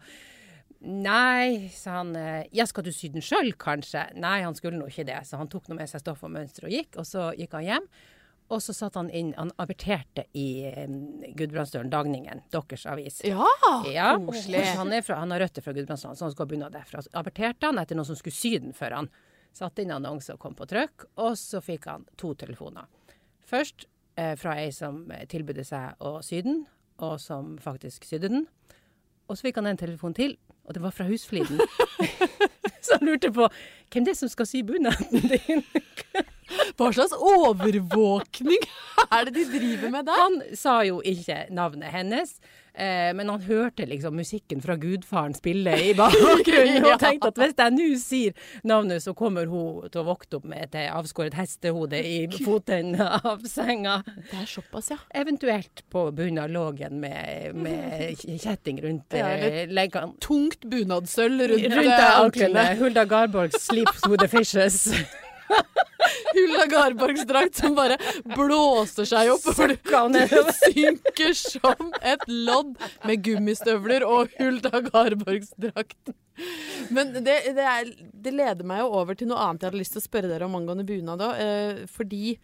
Nei, 0.86 1.70
sa 1.74 2.02
han. 2.02 2.16
eh, 2.16 2.44
Ja, 2.52 2.66
skal 2.68 2.84
du 2.84 2.92
sy 2.92 3.08
den 3.10 3.24
sjøl, 3.24 3.54
kanskje? 3.58 4.04
Nei, 4.20 4.42
han 4.44 4.56
skulle 4.56 4.78
nå 4.78 4.90
ikke 4.92 5.06
det. 5.08 5.22
Så 5.26 5.38
han 5.40 5.48
tok 5.48 5.70
nå 5.72 5.76
med 5.80 5.90
seg 5.90 6.04
stoff 6.04 6.24
og 6.28 6.32
mønster 6.36 6.68
og 6.68 6.76
gikk, 6.76 7.00
og 7.00 7.08
så 7.08 7.32
gikk 7.40 7.56
han 7.58 7.64
hjem. 7.70 7.88
Og 8.54 8.60
så 8.62 8.76
satt 8.78 8.94
han 8.94 9.08
inn 9.10 9.32
Han 9.40 9.50
averterte 9.58 10.28
i 10.38 10.68
um, 10.86 11.24
Gudbrandsdølen 11.34 11.90
Dagningen, 11.90 12.44
deres 12.54 12.84
avis. 12.86 13.22
Ja, 13.26 13.48
Ja, 13.90 14.12
koselig. 14.22 14.62
Han, 14.78 14.92
fra, 15.02 15.16
han 15.24 15.32
har 15.34 15.40
røtter 15.42 15.66
fra 15.66 15.74
Gudbrandsdølen, 15.74 16.16
så 16.20 16.28
han 16.28 16.36
skulle 16.36 16.46
ha 16.46 16.52
bunad 16.54 16.76
derfra. 16.78 17.02
Så 17.02 17.10
averterte 17.18 17.66
han 17.72 17.80
etter 17.82 17.98
noen 17.98 18.06
som 18.12 18.20
skulle 18.20 18.36
sy 18.38 18.58
den 18.60 18.76
for 18.78 18.94
han. 18.94 19.10
Satte 19.56 19.86
inn 19.86 19.94
annonse 19.96 20.36
og 20.36 20.42
kom 20.44 20.56
på 20.58 20.68
trykk, 20.68 21.08
og 21.24 21.38
så 21.40 21.62
fikk 21.64 21.88
han 21.88 22.04
to 22.20 22.34
telefoner. 22.36 22.90
Først 23.48 23.88
eh, 24.20 24.34
fra 24.40 24.58
ei 24.60 24.72
som 24.76 25.06
eh, 25.16 25.24
tilbød 25.32 25.62
seg 25.64 26.02
å 26.04 26.18
sy 26.26 26.42
den, 26.44 26.66
og 27.00 27.18
som 27.24 27.56
faktisk 27.64 28.08
sydde 28.08 28.32
den. 28.34 28.46
Og 29.26 29.38
så 29.38 29.48
fikk 29.48 29.62
han 29.62 29.72
en 29.72 29.80
telefon 29.80 30.16
til 30.16 30.36
og 30.66 30.74
det 30.74 30.82
var 30.82 30.92
fra 30.92 31.06
Husfliden. 31.06 31.62
så 32.86 32.98
han 32.98 33.08
lurte 33.08 33.32
på 33.34 33.48
hvem 33.94 34.06
det 34.06 34.16
er 34.16 34.18
som 34.18 34.32
skal 34.32 34.48
sy 34.50 34.64
bunaden 34.66 35.28
din. 35.30 35.62
Hva 36.78 36.92
slags 36.94 37.14
overvåkning 37.16 38.66
er 39.06 39.28
det 39.28 39.36
de 39.38 39.46
driver 39.50 39.94
med 39.94 40.08
der? 40.10 40.22
Han 40.22 40.40
sa 40.58 40.80
jo 40.86 41.00
ikke 41.06 41.46
navnet 41.54 41.94
hennes, 41.94 42.36
eh, 42.78 43.12
men 43.16 43.30
han 43.32 43.44
hørte 43.46 43.88
liksom 43.90 44.16
musikken 44.20 44.62
fra 44.64 44.76
gudfaren 44.80 45.36
spille 45.38 45.74
i 45.90 45.94
bakgrunnen, 45.98 46.86
og 46.90 47.00
tenkte 47.02 47.32
at 47.32 47.42
hvis 47.42 47.56
jeg 47.58 47.76
nå 47.76 47.90
sier 48.02 48.50
navnet, 48.68 49.04
så 49.04 49.16
kommer 49.18 49.50
hun 49.52 49.90
til 49.90 50.04
å 50.04 50.08
våkne 50.10 50.40
opp 50.40 50.48
med 50.52 50.68
et 50.68 50.78
avskåret 50.92 51.38
hestehode 51.38 52.00
i 52.00 52.18
fotenden 52.46 53.02
av 53.02 53.46
senga. 53.50 54.00
Det 54.06 54.42
er 54.44 54.50
såpass, 54.50 54.92
ja. 54.94 55.00
Eventuelt 55.16 55.86
på 55.92 56.08
bunnen 56.16 56.44
av 56.44 56.52
lågen 56.54 57.00
med, 57.04 57.56
med 57.56 58.16
kjetting 58.20 58.82
rundt 58.84 59.16
Ja, 59.16 59.30
eh, 59.36 59.66
leggene. 59.72 60.16
Tungt 60.24 60.66
bunadsølv 60.70 61.48
rundt, 61.54 61.72
Rundt 61.76 61.92
eh, 61.92 62.20
anklene. 62.20 62.66
Hulda 62.80 63.06
Garborg 63.06 63.56
sleeps 63.60 64.08
with 64.08 64.22
the 64.22 64.28
fishes. 64.28 64.88
Hulla 66.36 66.64
av 66.66 66.72
Garborgsdrakt 66.74 67.62
som 67.62 67.78
bare 67.78 67.98
blåser 68.36 69.08
seg 69.10 69.32
opp. 69.36 69.48
For 69.56 69.72
det 69.72 70.44
synker 70.60 71.34
som 71.38 71.94
et 72.02 72.28
lodd 72.30 72.76
med 73.06 73.24
gummistøvler 73.26 74.06
og 74.08 74.34
Hulda 74.40 74.74
av 74.76 74.92
Garborgsdrakt. 74.92 76.16
Men 76.92 77.14
det, 77.16 77.38
det, 77.56 77.64
er, 77.64 77.92
det 78.12 78.34
leder 78.36 78.68
meg 78.68 78.84
jo 78.84 78.92
over 79.00 79.16
til 79.16 79.30
noe 79.32 79.40
annet 79.40 79.64
jeg 79.64 79.72
hadde 79.72 79.82
lyst 79.82 79.96
til 79.96 80.04
å 80.04 80.08
spørre 80.10 80.32
dere 80.32 80.48
om 80.50 80.58
angående 80.60 80.86
bunad 80.88 81.24
òg. 81.24 81.40
Eh, 81.40 81.84
fordi 81.92 82.36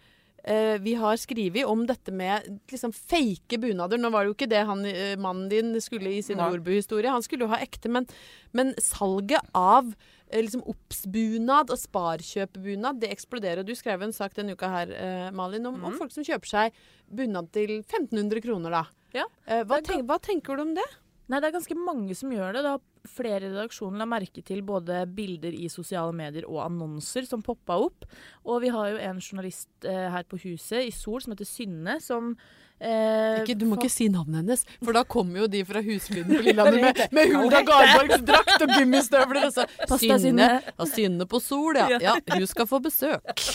eh, 0.44 0.78
vi 0.82 0.94
har 1.00 1.20
skrevet 1.20 1.68
om 1.70 1.84
dette 1.88 2.14
med 2.16 2.48
liksom 2.72 2.94
fake 2.96 3.60
bunader. 3.62 4.00
Nå 4.02 4.12
var 4.14 4.24
det 4.24 4.32
jo 4.32 4.38
ikke 4.38 4.50
det 4.52 4.64
han, 4.70 4.86
eh, 4.86 5.18
mannen 5.18 5.50
din 5.52 5.76
skulle 5.82 6.14
i 6.14 6.22
sin 6.26 6.38
Nei. 6.38 6.50
Nordbu-historie. 6.50 7.12
Han 7.12 7.26
skulle 7.26 7.46
jo 7.46 7.52
ha 7.54 7.62
ekte, 7.62 7.90
men, 7.90 8.08
men 8.52 8.74
salget 8.82 9.42
av 9.58 9.94
eh, 10.30 10.42
liksom 10.42 10.64
Obs-bunad 10.72 11.74
og 11.74 11.82
Sparkjøp-bunad, 11.82 13.02
det 13.04 13.12
eksploderer. 13.14 13.66
Du 13.68 13.76
skrev 13.76 14.02
en 14.06 14.16
sak 14.16 14.36
denne 14.38 14.56
uka 14.58 14.72
her, 14.72 14.96
Malin, 15.36 15.68
om, 15.70 15.80
om 15.86 16.00
folk 16.00 16.14
som 16.14 16.26
kjøper 16.28 16.56
seg 16.56 16.82
bunad 17.12 17.52
til 17.56 17.80
1500 17.82 18.44
kroner, 18.46 18.82
da. 18.82 18.86
Ja. 19.12 19.28
Hva, 19.68 19.82
tenk, 19.84 20.06
hva 20.08 20.22
tenker 20.24 20.56
du 20.56 20.70
om 20.70 20.76
det? 20.78 20.88
Nei, 21.32 21.40
det 21.40 21.50
er 21.50 21.58
ganske 21.58 21.76
mange 21.80 22.16
som 22.16 22.32
gjør 22.32 22.56
det. 22.56 22.64
Det 22.64 22.72
har 22.74 22.82
flere 23.10 23.48
i 23.48 23.50
redaksjonen 23.50 24.02
la 24.02 24.08
merke 24.10 24.44
til 24.46 24.62
både 24.66 25.04
bilder 25.16 25.56
i 25.58 25.70
sosiale 25.72 26.14
medier 26.16 26.48
og 26.50 26.62
annonser 26.66 27.26
som 27.28 27.44
poppa 27.46 27.80
opp. 27.82 28.06
Og 28.46 28.62
vi 28.66 28.72
har 28.74 28.92
jo 28.92 29.00
en 29.02 29.22
journalist 29.22 29.88
eh, 29.88 30.08
her 30.14 30.28
på 30.30 30.40
huset 30.44 30.86
i 30.88 30.94
Sol 30.96 31.22
som 31.24 31.36
heter 31.36 31.50
Synne, 31.50 31.98
som 32.04 32.36
eh, 32.82 33.42
Ikke, 33.44 33.56
du 33.62 33.66
må 33.70 33.76
for... 33.78 33.84
ikke 33.86 33.94
si 33.94 34.08
navnet 34.12 34.42
hennes, 34.42 34.66
for 34.82 34.98
da 34.98 35.04
kommer 35.08 35.44
jo 35.44 35.48
de 35.54 35.62
fra 35.68 35.82
Husfliden 35.86 36.34
på 36.34 36.42
Lillehammer 36.48 36.82
med, 36.90 37.02
med 37.16 37.36
Hulda 37.36 37.62
Garborgs 37.68 38.26
drakt 38.28 38.58
og 38.66 38.74
gummistøvler. 38.76 39.48
Og 39.50 39.56
så 39.56 39.68
Synne, 40.22 40.50
Ja, 40.66 40.88
Synne 40.90 41.28
på 41.30 41.40
Sol, 41.44 41.78
ja. 41.78 42.00
ja. 42.10 42.16
Hun 42.34 42.48
skal 42.50 42.68
få 42.70 42.82
besøk. 42.84 43.46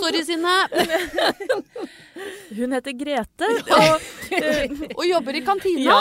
Sorry, 0.00 0.22
Synne. 0.26 0.56
Hun 2.56 2.74
heter 2.76 2.92
Grete, 2.98 3.46
og 3.72 4.02
eh, 4.36 4.72
Og 4.98 5.04
jobber 5.08 5.38
i 5.38 5.42
kantina. 5.46 6.00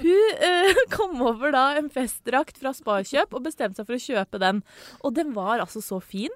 hun 0.00 0.40
eh, 0.48 0.80
kom 0.92 1.20
over 1.22 1.52
da 1.54 1.66
en 1.78 1.90
festdrakt 1.92 2.58
fra 2.62 2.72
Sparkjøp 2.74 3.36
og 3.36 3.44
bestemte 3.46 3.78
seg 3.80 3.86
for 3.88 3.98
å 3.98 4.02
kjøpe 4.02 4.40
den. 4.42 4.64
Og 5.04 5.14
den 5.18 5.34
var 5.36 5.62
altså 5.62 5.82
så 5.84 6.00
fin. 6.02 6.32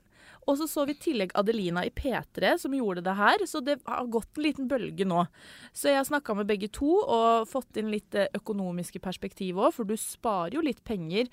Og 0.50 0.58
så 0.58 0.66
så 0.66 0.84
vi 0.88 0.96
i 0.96 0.98
tillegg 0.98 1.34
Adelina 1.38 1.84
i 1.86 1.92
P3 1.94 2.56
som 2.58 2.74
gjorde 2.74 3.04
det 3.06 3.14
her, 3.14 3.44
så 3.46 3.62
det 3.62 3.78
har 3.86 4.10
gått 4.10 4.34
en 4.34 4.44
liten 4.44 4.68
bølge 4.70 5.06
nå. 5.06 5.22
Så 5.76 5.92
jeg 5.92 6.00
har 6.00 6.08
snakka 6.08 6.34
med 6.40 6.50
begge 6.50 6.70
to 6.74 6.90
og 7.00 7.46
fått 7.50 7.78
inn 7.78 7.92
litt 7.92 8.16
eh, 8.18 8.30
økonomiske 8.36 9.02
perspektiv 9.04 9.60
òg, 9.62 9.70
for 9.76 9.86
du 9.86 9.94
sparer 10.00 10.58
jo 10.58 10.66
litt 10.66 10.82
penger. 10.86 11.30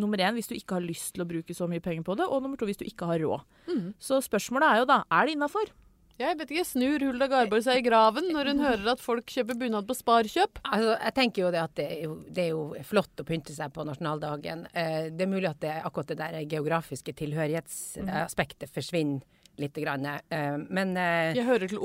Nummer 0.00 0.22
én 0.22 0.38
hvis 0.38 0.48
du 0.48 0.56
ikke 0.56 0.78
har 0.78 0.86
lyst 0.86 1.12
til 1.14 1.26
å 1.26 1.28
bruke 1.28 1.56
så 1.56 1.68
mye 1.68 1.84
penger 1.84 2.06
på 2.06 2.16
det, 2.18 2.28
og 2.28 2.44
nummer 2.44 2.60
to 2.60 2.68
hvis 2.68 2.80
du 2.80 2.86
ikke 2.88 3.10
har 3.12 3.20
råd. 3.20 3.44
Mm. 3.68 3.88
Så 4.00 4.22
spørsmålet 4.24 4.70
er 4.70 4.82
jo 4.82 4.92
da, 4.94 5.02
er 5.12 5.28
det 5.28 5.36
innafor? 5.36 5.74
Jeg 6.20 6.38
vet 6.38 6.50
ikke, 6.52 6.66
Snur 6.68 7.02
Hulda 7.02 7.26
Garborg 7.30 7.64
seg 7.66 7.80
i 7.80 7.84
graven 7.88 8.28
når 8.30 8.52
hun 8.52 8.60
hører 8.62 8.90
at 8.92 9.02
folk 9.02 9.26
kjøper 9.34 9.58
bunad 9.58 9.88
på 9.88 9.96
Sparkjøp? 9.98 10.60
Altså, 10.62 10.92
jeg 10.94 11.14
tenker 11.16 11.42
jo 11.42 11.50
det 11.50 11.62
at 11.64 11.74
det 11.80 11.86
er 11.90 12.02
jo, 12.04 12.12
det 12.30 12.44
er 12.44 12.50
jo 12.52 12.84
flott 12.86 13.22
å 13.22 13.26
pynte 13.26 13.54
seg 13.56 13.72
på 13.74 13.86
nasjonaldagen. 13.88 14.66
Eh, 14.70 15.08
det 15.10 15.26
er 15.26 15.32
mulig 15.32 15.50
at 15.50 15.58
det, 15.64 15.72
akkurat 15.82 16.12
det 16.12 16.20
der 16.20 16.38
geografiske 16.46 17.16
tilhørighetsaspektet 17.18 18.70
forsvinner 18.70 19.24
litt. 19.58 19.74
Grann. 19.74 20.06
Eh, 20.06 20.56
men, 20.70 20.96
eh, 20.96 21.34
Jeg 21.34 21.44
hører 21.46 21.68
til 21.68 21.78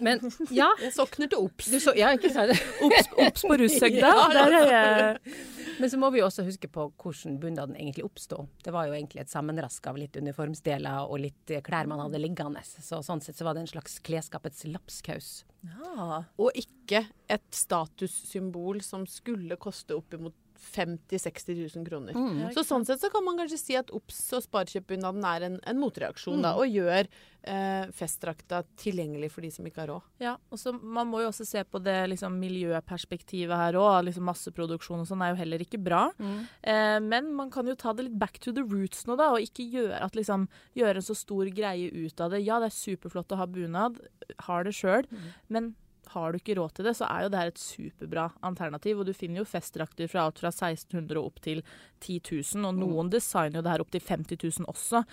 men 0.00 0.20
ja. 0.50 0.68
Jeg 0.80 0.92
sokner 0.92 1.28
til. 1.28 1.48
Du 1.48 1.92
ja, 1.96 2.12
ikke 2.16 2.32
sant? 2.32 2.52
Obs 2.84 3.08
obs 3.16 3.42
på 3.48 3.56
russøgda. 3.60 4.12
Ja, 4.20 4.28
Der 4.32 4.56
er 4.60 4.70
jeg 4.70 5.18
Men 5.80 5.90
så 5.90 5.96
må 5.96 6.10
vi 6.12 6.20
også 6.20 6.44
huske 6.44 6.68
på 6.68 6.82
hvordan 7.00 7.38
bunaden 7.40 7.76
egentlig 7.78 8.04
oppsto. 8.04 8.42
Det 8.60 8.72
var 8.74 8.88
jo 8.88 8.96
egentlig 8.98 9.22
et 9.22 9.32
sammenrask 9.32 9.86
av 9.88 9.96
litt 9.96 10.16
uniformsdeler 10.20 11.08
og 11.08 11.22
litt 11.22 11.52
eh, 11.54 11.62
klær 11.64 11.88
man 11.88 12.02
hadde 12.02 12.20
liggende. 12.20 12.60
Så 12.68 13.00
sånn 13.06 13.22
sett 13.24 13.38
så 13.38 13.46
var 13.48 13.56
det 13.56 13.64
en 13.64 13.70
slags 13.72 13.96
klesskapets 14.04 14.66
lapskaus. 14.68 15.30
ja. 15.64 16.24
Og 16.36 16.52
ikke 16.58 17.06
et 17.32 17.48
statussymbol 17.56 18.82
som 18.84 19.06
skulle 19.08 19.56
koste 19.60 19.96
oppimot 19.96 20.36
50 20.60 21.16
000-60 21.16 21.76
000 21.76 21.86
kroner. 21.88 22.12
Mm. 22.14 22.52
Så 22.54 22.62
sånn 22.68 22.84
sett 22.86 23.00
så 23.00 23.08
kan 23.10 23.24
man 23.24 23.38
kanskje 23.40 23.58
si 23.58 23.76
at 23.78 23.90
OBS 23.96 24.20
og 24.36 24.44
sparekjøpbunaden 24.44 25.24
er 25.24 25.46
en, 25.48 25.58
en 25.66 25.80
motreaksjon, 25.80 26.36
Mm. 26.36 26.42
da, 26.44 26.52
og 26.60 26.68
gjør 26.68 27.08
eh, 27.42 27.86
festdrakta 27.96 28.58
tilgjengelig 28.76 29.30
for 29.32 29.40
de 29.40 29.50
som 29.50 29.64
ikke 29.64 29.80
har 29.80 29.88
råd. 29.94 30.02
Ja, 30.20 30.34
og 30.52 30.58
så 30.60 30.74
Man 30.76 31.08
må 31.08 31.22
jo 31.22 31.30
også 31.30 31.46
se 31.48 31.62
på 31.64 31.80
det 31.82 31.96
liksom, 32.12 32.36
miljøperspektivet 32.42 33.56
her 33.56 33.78
òg. 33.80 34.04
Liksom 34.08 34.26
masseproduksjon 34.28 35.00
og 35.04 35.08
sånn 35.08 35.22
er 35.24 35.32
jo 35.34 35.40
heller 35.40 35.64
ikke 35.64 35.80
bra. 35.82 36.02
Eh, 36.20 36.98
men 37.00 37.32
man 37.36 37.50
kan 37.50 37.66
jo 37.66 37.74
ta 37.80 37.92
det 37.96 38.08
litt 38.08 38.18
back 38.20 38.38
to 38.44 38.52
the 38.52 38.62
roots 38.64 39.06
nå, 39.08 39.16
da, 39.16 39.30
og 39.34 39.40
ikke 39.44 39.64
gjøre, 39.72 40.00
at, 40.04 40.16
liksom, 40.18 40.48
gjøre 40.78 41.00
en 41.00 41.08
så 41.08 41.16
stor 41.16 41.48
greie 41.56 41.90
ut 41.90 42.20
av 42.20 42.30
det. 42.34 42.42
Ja, 42.44 42.60
det 42.60 42.70
er 42.70 42.76
superflott 42.80 43.32
å 43.32 43.40
ha 43.40 43.46
bunad, 43.50 44.00
har 44.46 44.64
det 44.68 44.74
sjøl, 44.76 45.08
men 45.48 45.72
har 46.14 46.32
du 46.32 46.38
ikke 46.40 46.56
råd 46.58 46.72
til 46.74 46.86
det, 46.88 46.92
så 46.98 47.06
er 47.06 47.22
jo 47.24 47.28
det 47.32 47.38
her 47.40 47.50
et 47.52 47.60
superbra 47.62 48.24
alternativ. 48.46 48.98
Og 49.02 49.06
du 49.06 49.12
finner 49.14 49.40
jo 49.42 49.48
festdrakter 49.48 50.08
fra 50.10 50.24
alt 50.26 50.38
fra 50.42 50.50
1600 50.52 51.18
og 51.20 51.26
opp 51.30 51.40
til 51.44 51.62
10 52.00 52.20
000, 52.56 52.66
og 52.68 52.78
noen 52.80 53.10
designer 53.12 53.60
jo 53.60 53.64
det 53.66 53.74
her 53.74 53.84
opp 53.84 53.90
til 53.94 54.00
50 54.06 54.40
000 54.60 54.68
også. 54.72 55.04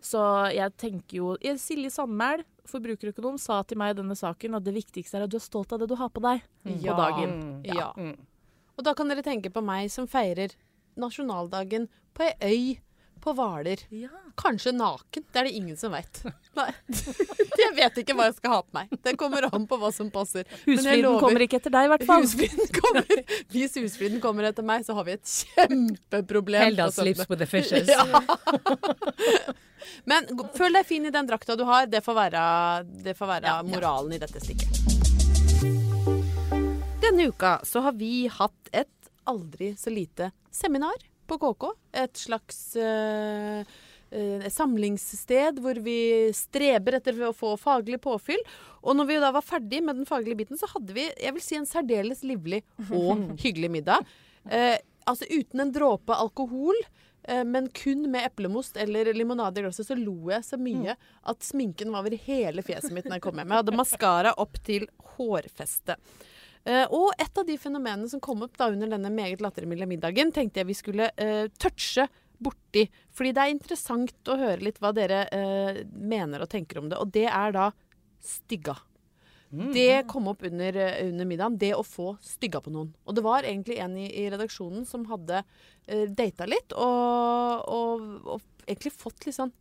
Så 0.00 0.22
jeg 0.56 0.74
tenker 0.80 1.16
jo 1.20 1.34
eh, 1.40 1.58
Silje 1.60 1.90
Sandmæl, 1.94 2.42
forbrukerøkonom, 2.70 3.38
sa 3.42 3.60
til 3.66 3.78
meg 3.80 3.94
i 3.94 3.98
denne 4.00 4.14
saken 4.18 4.54
at 4.58 4.64
det 4.66 4.74
viktigste 4.76 5.18
er 5.18 5.26
at 5.26 5.32
du 5.32 5.38
er 5.40 5.44
stolt 5.46 5.72
av 5.74 5.80
det 5.82 5.88
du 5.90 5.96
har 5.98 6.10
på 6.14 6.22
deg 6.24 6.42
Ja. 6.82 6.92
på 6.94 6.98
dagen. 7.02 7.38
Ja. 7.66 7.74
Ja. 7.80 7.92
Mm. 7.96 8.16
Og 8.78 8.84
da 8.86 8.94
kan 8.96 9.10
dere 9.10 9.22
tenke 9.26 9.50
på 9.52 9.60
meg 9.64 9.90
som 9.92 10.06
feirer 10.08 10.54
nasjonaldagen 11.00 11.88
på 12.16 12.26
ei 12.26 12.34
øy 12.42 12.78
på 13.20 13.32
Hvaler. 13.36 13.82
Ja. 13.94 14.10
Kanskje 14.40 14.72
naken. 14.72 15.24
Det 15.32 15.40
er 15.40 15.48
det 15.48 15.52
ingen 15.58 15.76
som 15.76 15.92
veit. 15.92 16.22
Jeg 17.60 17.72
vet 17.76 17.98
ikke 18.02 18.14
hva 18.16 18.26
jeg 18.30 18.36
skal 18.38 18.54
ha 18.54 18.60
på 18.64 18.76
meg. 18.76 18.92
Det 19.04 19.14
kommer 19.20 19.46
an 19.50 19.66
på 19.70 19.78
hva 19.80 19.90
som 19.94 20.10
passer. 20.12 20.46
Husfriden 20.64 20.78
Husfliden 20.80 21.18
kommer 21.22 21.44
ikke 21.44 21.60
etter 21.60 21.74
deg, 21.74 21.86
i 21.86 21.90
hvert 21.92 22.06
fall. 22.08 22.24
Husfliden 22.24 22.72
kommer. 22.78 23.22
Hvis 23.52 23.76
husfliden 23.78 24.22
kommer 24.24 24.48
etter 24.48 24.66
meg, 24.66 24.84
så 24.86 24.96
har 24.98 25.06
vi 25.08 25.16
et 25.18 25.34
kjempeproblem. 25.34 26.64
Helda 26.70 26.88
søndag. 26.90 27.02
sleeps 27.02 27.30
with 27.30 27.40
the 27.42 27.48
fishes. 27.50 27.90
Ja. 27.90 28.06
Men 30.08 30.26
følg 30.30 30.70
føl 30.70 30.78
deg 30.78 30.86
fin 30.88 31.06
i 31.08 31.12
den 31.14 31.28
drakta 31.28 31.56
du 31.56 31.64
har. 31.68 31.88
Det 31.90 32.02
får 32.04 32.16
være, 32.16 32.42
det 33.04 33.16
får 33.18 33.30
være 33.34 33.50
Ja, 33.50 33.58
ja. 33.60 33.68
moralen 33.74 34.16
i 34.16 34.20
dette 34.22 34.42
stikket. 34.42 34.68
Denne 37.00 37.28
uka 37.28 37.58
så 37.64 37.80
har 37.84 37.96
vi 37.98 38.28
hatt 38.30 38.72
et 38.72 39.12
aldri 39.28 39.74
så 39.76 39.90
lite 39.90 40.30
seminar 40.52 40.94
på 41.30 41.38
KK. 41.40 41.70
Et 42.02 42.22
slags 42.22 42.58
uh, 42.80 43.62
uh, 43.62 44.46
samlingssted 44.50 45.60
hvor 45.62 45.80
vi 45.84 45.98
streber 46.36 46.98
etter 46.98 47.18
å 47.28 47.34
få 47.36 47.54
faglig 47.60 48.00
påfyll. 48.04 48.40
Og 48.82 48.96
når 48.98 49.10
vi 49.10 49.18
da 49.22 49.32
var 49.34 49.46
ferdig 49.46 49.82
med 49.86 50.00
den 50.00 50.08
faglige 50.08 50.42
biten, 50.42 50.60
så 50.60 50.70
hadde 50.74 50.96
vi 50.96 51.08
jeg 51.10 51.36
vil 51.36 51.44
si, 51.44 51.58
en 51.58 51.68
særdeles 51.68 52.24
livlig 52.26 52.64
og 52.88 53.28
hyggelig 53.44 53.72
middag. 53.80 54.08
Uh, 54.48 54.78
altså 55.08 55.28
uten 55.30 55.66
en 55.66 55.76
dråpe 55.76 56.16
alkohol. 56.16 56.78
Men 57.46 57.66
kun 57.76 58.06
med 58.10 58.24
eplemost 58.24 58.78
eller 58.80 59.10
limonade 59.12 59.60
i 59.60 59.62
glasset 59.62 59.84
så 59.86 59.94
lo 59.94 60.30
jeg 60.32 60.40
så 60.42 60.56
mye 60.58 60.94
at 61.28 61.44
sminken 61.44 61.92
var 61.92 62.00
over 62.00 62.16
hele 62.24 62.64
fjeset 62.64 62.94
mitt 62.96 63.04
når 63.04 63.18
jeg 63.18 63.24
kom 63.26 63.36
hjem. 63.36 63.52
Jeg 63.52 63.60
hadde 63.60 63.76
maskara 63.76 64.32
opp 64.40 64.56
til 64.64 64.86
hårfestet. 65.18 66.00
Eh, 66.68 66.84
og 66.92 67.14
et 67.16 67.38
av 67.40 67.46
de 67.48 67.56
fenomenene 67.60 68.08
som 68.10 68.20
kom 68.22 68.42
opp 68.44 68.58
da 68.60 68.68
under 68.72 68.90
denne 68.92 69.12
meget 69.14 69.40
lattermilde 69.44 69.88
middagen, 69.88 70.32
tenkte 70.34 70.60
jeg 70.60 70.68
vi 70.68 70.76
skulle 70.76 71.08
uh, 71.16 71.46
touche 71.60 72.04
borti. 72.40 72.84
Fordi 73.16 73.32
det 73.36 73.44
er 73.44 73.54
interessant 73.54 74.30
å 74.32 74.36
høre 74.40 74.66
litt 74.66 74.80
hva 74.82 74.92
dere 74.96 75.24
uh, 75.32 75.80
mener 75.96 76.44
og 76.44 76.52
tenker 76.52 76.82
om 76.82 76.90
det. 76.92 77.00
Og 77.00 77.12
det 77.14 77.26
er 77.30 77.56
da 77.56 77.70
stygga. 78.20 78.76
Det 79.50 80.04
kom 80.06 80.28
opp 80.30 80.44
under, 80.46 80.76
under 81.08 81.26
middagen. 81.26 81.56
Det 81.58 81.72
å 81.74 81.82
få 81.82 82.12
stygga 82.22 82.60
på 82.62 82.70
noen. 82.70 82.92
Og 83.02 83.16
det 83.16 83.24
var 83.26 83.48
egentlig 83.48 83.80
en 83.82 83.96
i, 83.98 84.06
i 84.22 84.28
redaksjonen 84.30 84.84
som 84.86 85.08
hadde 85.10 85.42
uh, 85.42 86.06
data 86.06 86.46
litt 86.46 86.76
og, 86.76 87.64
og, 87.66 88.06
og 88.36 88.68
egentlig 88.68 88.94
fått 88.94 89.26
litt 89.26 89.40
sånn 89.40 89.52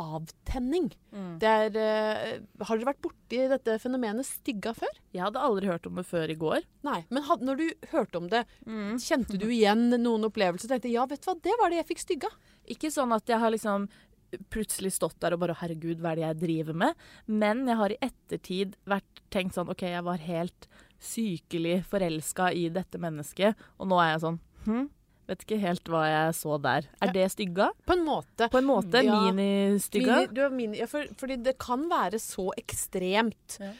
avtenning. 0.00 0.88
Mm. 1.14 1.38
Det 1.42 1.50
er, 1.50 1.76
uh, 1.78 2.64
har 2.64 2.78
dere 2.80 2.88
vært 2.92 3.02
borti 3.04 3.42
dette 3.50 3.76
fenomenet 3.82 4.26
stygga 4.28 4.72
før? 4.76 4.94
Jeg 5.14 5.22
hadde 5.26 5.42
aldri 5.42 5.70
hørt 5.70 5.86
om 5.90 5.94
det 6.00 6.06
før 6.08 6.30
i 6.32 6.38
går. 6.40 6.64
Nei. 6.86 7.00
Men 7.10 7.26
had, 7.28 7.44
når 7.46 7.60
du 7.60 7.66
hørte 7.92 8.16
om 8.22 8.28
det, 8.32 8.44
Mm. 8.66 8.96
kjente 8.98 9.38
du 9.38 9.46
igjen 9.46 9.88
noen 10.02 10.24
opplevelser? 10.30 10.68
Tenkte 10.68 10.90
ja, 10.92 11.04
vet 11.06 11.20
du 11.22 11.30
hva, 11.30 11.36
det 11.42 11.54
var 11.60 11.70
det 11.70 11.80
jeg 11.82 11.90
fikk 11.92 12.02
stygga. 12.04 12.30
Ikke 12.68 12.90
sånn 12.90 13.14
at 13.14 13.26
jeg 13.26 13.38
har 13.38 13.50
liksom 13.50 13.88
plutselig 14.50 14.90
stått 14.96 15.20
der 15.22 15.34
og 15.36 15.40
bare 15.44 15.54
herregud, 15.54 16.00
hva 16.02 16.10
er 16.12 16.16
det 16.16 16.24
jeg 16.24 16.40
driver 16.40 16.74
med? 16.74 16.94
Men 17.28 17.66
jeg 17.70 17.76
har 17.78 17.92
i 17.94 17.98
ettertid 18.02 18.74
vært 18.90 19.20
tenkt 19.30 19.54
sånn 19.54 19.70
OK, 19.70 19.82
jeg 19.86 20.02
var 20.02 20.16
helt 20.18 20.66
sykelig 20.98 21.84
forelska 21.86 22.48
i 22.56 22.68
dette 22.72 22.98
mennesket, 22.98 23.54
og 23.78 23.90
nå 23.90 23.98
er 24.02 24.14
jeg 24.14 24.22
sånn 24.24 24.38
hm, 24.64 24.88
vet 25.28 25.44
ikke 25.46 25.58
helt 25.62 25.84
hva 25.88 26.02
jeg 26.08 26.34
så 26.38 26.58
der. 26.60 26.86
Er 27.00 27.06
Ja. 27.06 27.12
det 27.12 27.30
stygga? 27.32 27.70
På 27.86 27.92
en 27.96 28.04
måte. 28.04 28.48
På 28.50 28.58
en 28.58 28.64
måte 28.68 29.02
Ja. 29.04 29.30
ministygga? 29.32 30.16
Mini, 30.20 30.34
du 30.34 30.50
mini, 30.50 30.78
ja, 30.78 30.86
for, 30.86 31.04
fordi 31.16 31.36
det 31.42 31.56
kan 31.58 31.88
være 31.88 32.18
så 32.20 32.50
ekstremt 32.58 33.58
Ja. 33.60 33.72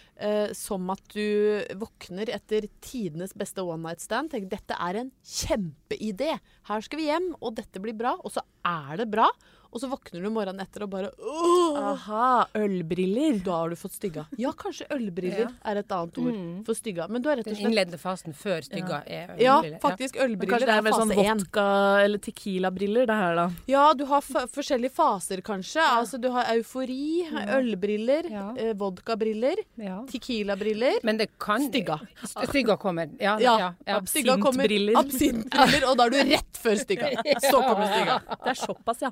uh, 0.49 0.53
som 0.53 0.89
at 0.91 1.01
du 1.13 1.65
våkner 1.77 2.29
etter 2.33 2.69
tidenes 2.81 3.33
beste 3.35 3.59
one 3.65 3.83
night 3.83 4.01
stand. 4.01 4.31
Tenker 4.31 4.49
dette 4.51 4.77
er 4.79 4.97
en 5.01 5.11
kjempeidé. 5.25 6.39
Her 6.69 6.81
skal 6.81 6.99
vi 6.99 7.07
hjem, 7.11 7.35
og 7.43 7.55
dette 7.57 7.81
blir 7.83 7.97
bra. 7.97 8.15
Og 8.25 8.33
så 8.33 8.41
er 8.65 8.97
det 8.99 9.11
bra. 9.11 9.29
Og 9.75 9.81
så 9.83 9.89
våkner 9.91 10.23
du 10.23 10.31
morgenen 10.31 10.61
etter 10.63 10.85
og 10.87 10.91
bare 10.93 11.09
Åh! 11.19 11.79
Aha, 11.85 12.47
ølbriller. 12.55 13.41
Da 13.45 13.57
har 13.65 13.71
du 13.73 13.77
fått 13.77 13.97
stygga. 13.99 14.23
Ja, 14.39 14.53
kanskje 14.55 14.87
ølbriller 14.95 15.41
Ja. 15.41 15.49
er 15.67 15.77
et 15.81 15.91
annet 15.91 16.19
ord 16.19 16.35
Mm. 16.35 16.65
for 16.65 16.75
stygga. 16.79 17.09
Men 17.11 17.23
du 17.23 17.29
har 17.29 17.37
rett 17.37 17.47
og 17.49 17.53
Den 17.53 17.57
slett 17.59 17.71
innledende 17.73 17.99
fasen 17.99 18.33
før 18.33 18.63
stygga 18.63 19.03
er 19.07 19.33
ølbriller. 19.35 19.43
Ja, 19.43 19.79
faktisk. 19.83 20.15
Ølbriller 20.23 20.53
kanskje 20.55 20.67
det 20.67 20.75
er 20.75 20.87
er 20.87 20.93
sånn 20.93 21.11
fase 21.11 21.25
én. 21.25 21.43
vodka- 21.43 22.05
eller 22.05 22.19
tequila-briller, 22.19 23.07
det 23.07 23.17
her, 23.19 23.35
da. 23.35 23.51
Ja, 23.67 23.93
du 23.95 24.05
har 24.07 24.19
f 24.23 24.31
forskjellige 24.55 24.93
faser, 24.93 25.43
kanskje. 25.43 25.83
Altså, 25.83 26.21
du 26.21 26.31
har 26.31 26.45
eufori, 26.55 27.27
ølbriller, 27.59 28.31
Ja. 28.31 28.55
eh, 28.57 28.73
vodkabriller, 28.75 29.57
Ja. 29.77 30.05
tequila-briller. 30.07 31.01
Men 31.03 31.17
det 31.17 31.37
kan 31.39 31.61
Stygga. 31.69 31.99
Stygga 32.25 32.77
kommer. 32.79 33.11
Ja, 33.21 33.39
Ja, 33.39 33.59
ja, 33.59 33.73
ja. 33.87 33.97
Absintbriller. 33.99 34.95
absintbriller, 34.97 35.89
og 35.91 35.97
da 35.99 36.05
er 36.07 36.11
du 36.11 36.17
rett 36.31 36.53
før 36.63 36.77
stygga. 36.79 37.11
Så 37.43 37.59
kommer 37.61 37.87
stygga. 37.91 38.21
Det 38.45 38.53
er 38.55 38.55
såpass, 38.55 39.01
ja. 39.03 39.11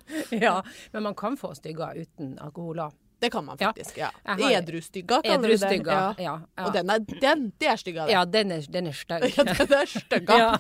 Ja. 0.58 0.88
Men 0.92 1.02
man 1.10 1.14
kan 1.18 1.36
få 1.40 1.54
stygga 1.58 1.92
uten 1.96 2.36
alkohol 2.42 2.84
òg. 2.88 2.98
Det 3.22 3.28
kan 3.30 3.44
man 3.46 3.54
faktisk. 3.58 3.98
ja. 4.00 4.08
ja. 4.26 4.34
Edrustygga 4.58 5.20
kaller 5.22 5.46
vi 5.46 5.54
det. 5.54 5.62
Edrustygga. 5.62 5.92
Ja. 5.92 6.14
Ja. 6.18 6.32
Ja. 6.58 6.64
Og 6.66 6.72
den 6.74 6.90
er, 6.90 6.98
den, 7.22 7.44
det 7.60 7.68
er 7.70 7.76
stygga, 7.78 8.06
det. 8.08 8.12
ja, 8.16 8.22
den 8.26 8.50
er, 8.50 8.64
den 8.74 8.88
er 8.90 8.96
stygg. 8.98 9.26
Ja, 9.36 9.44
den 9.46 9.74
er 9.78 9.86
stygga. 9.86 10.38
Ja. 10.40 10.56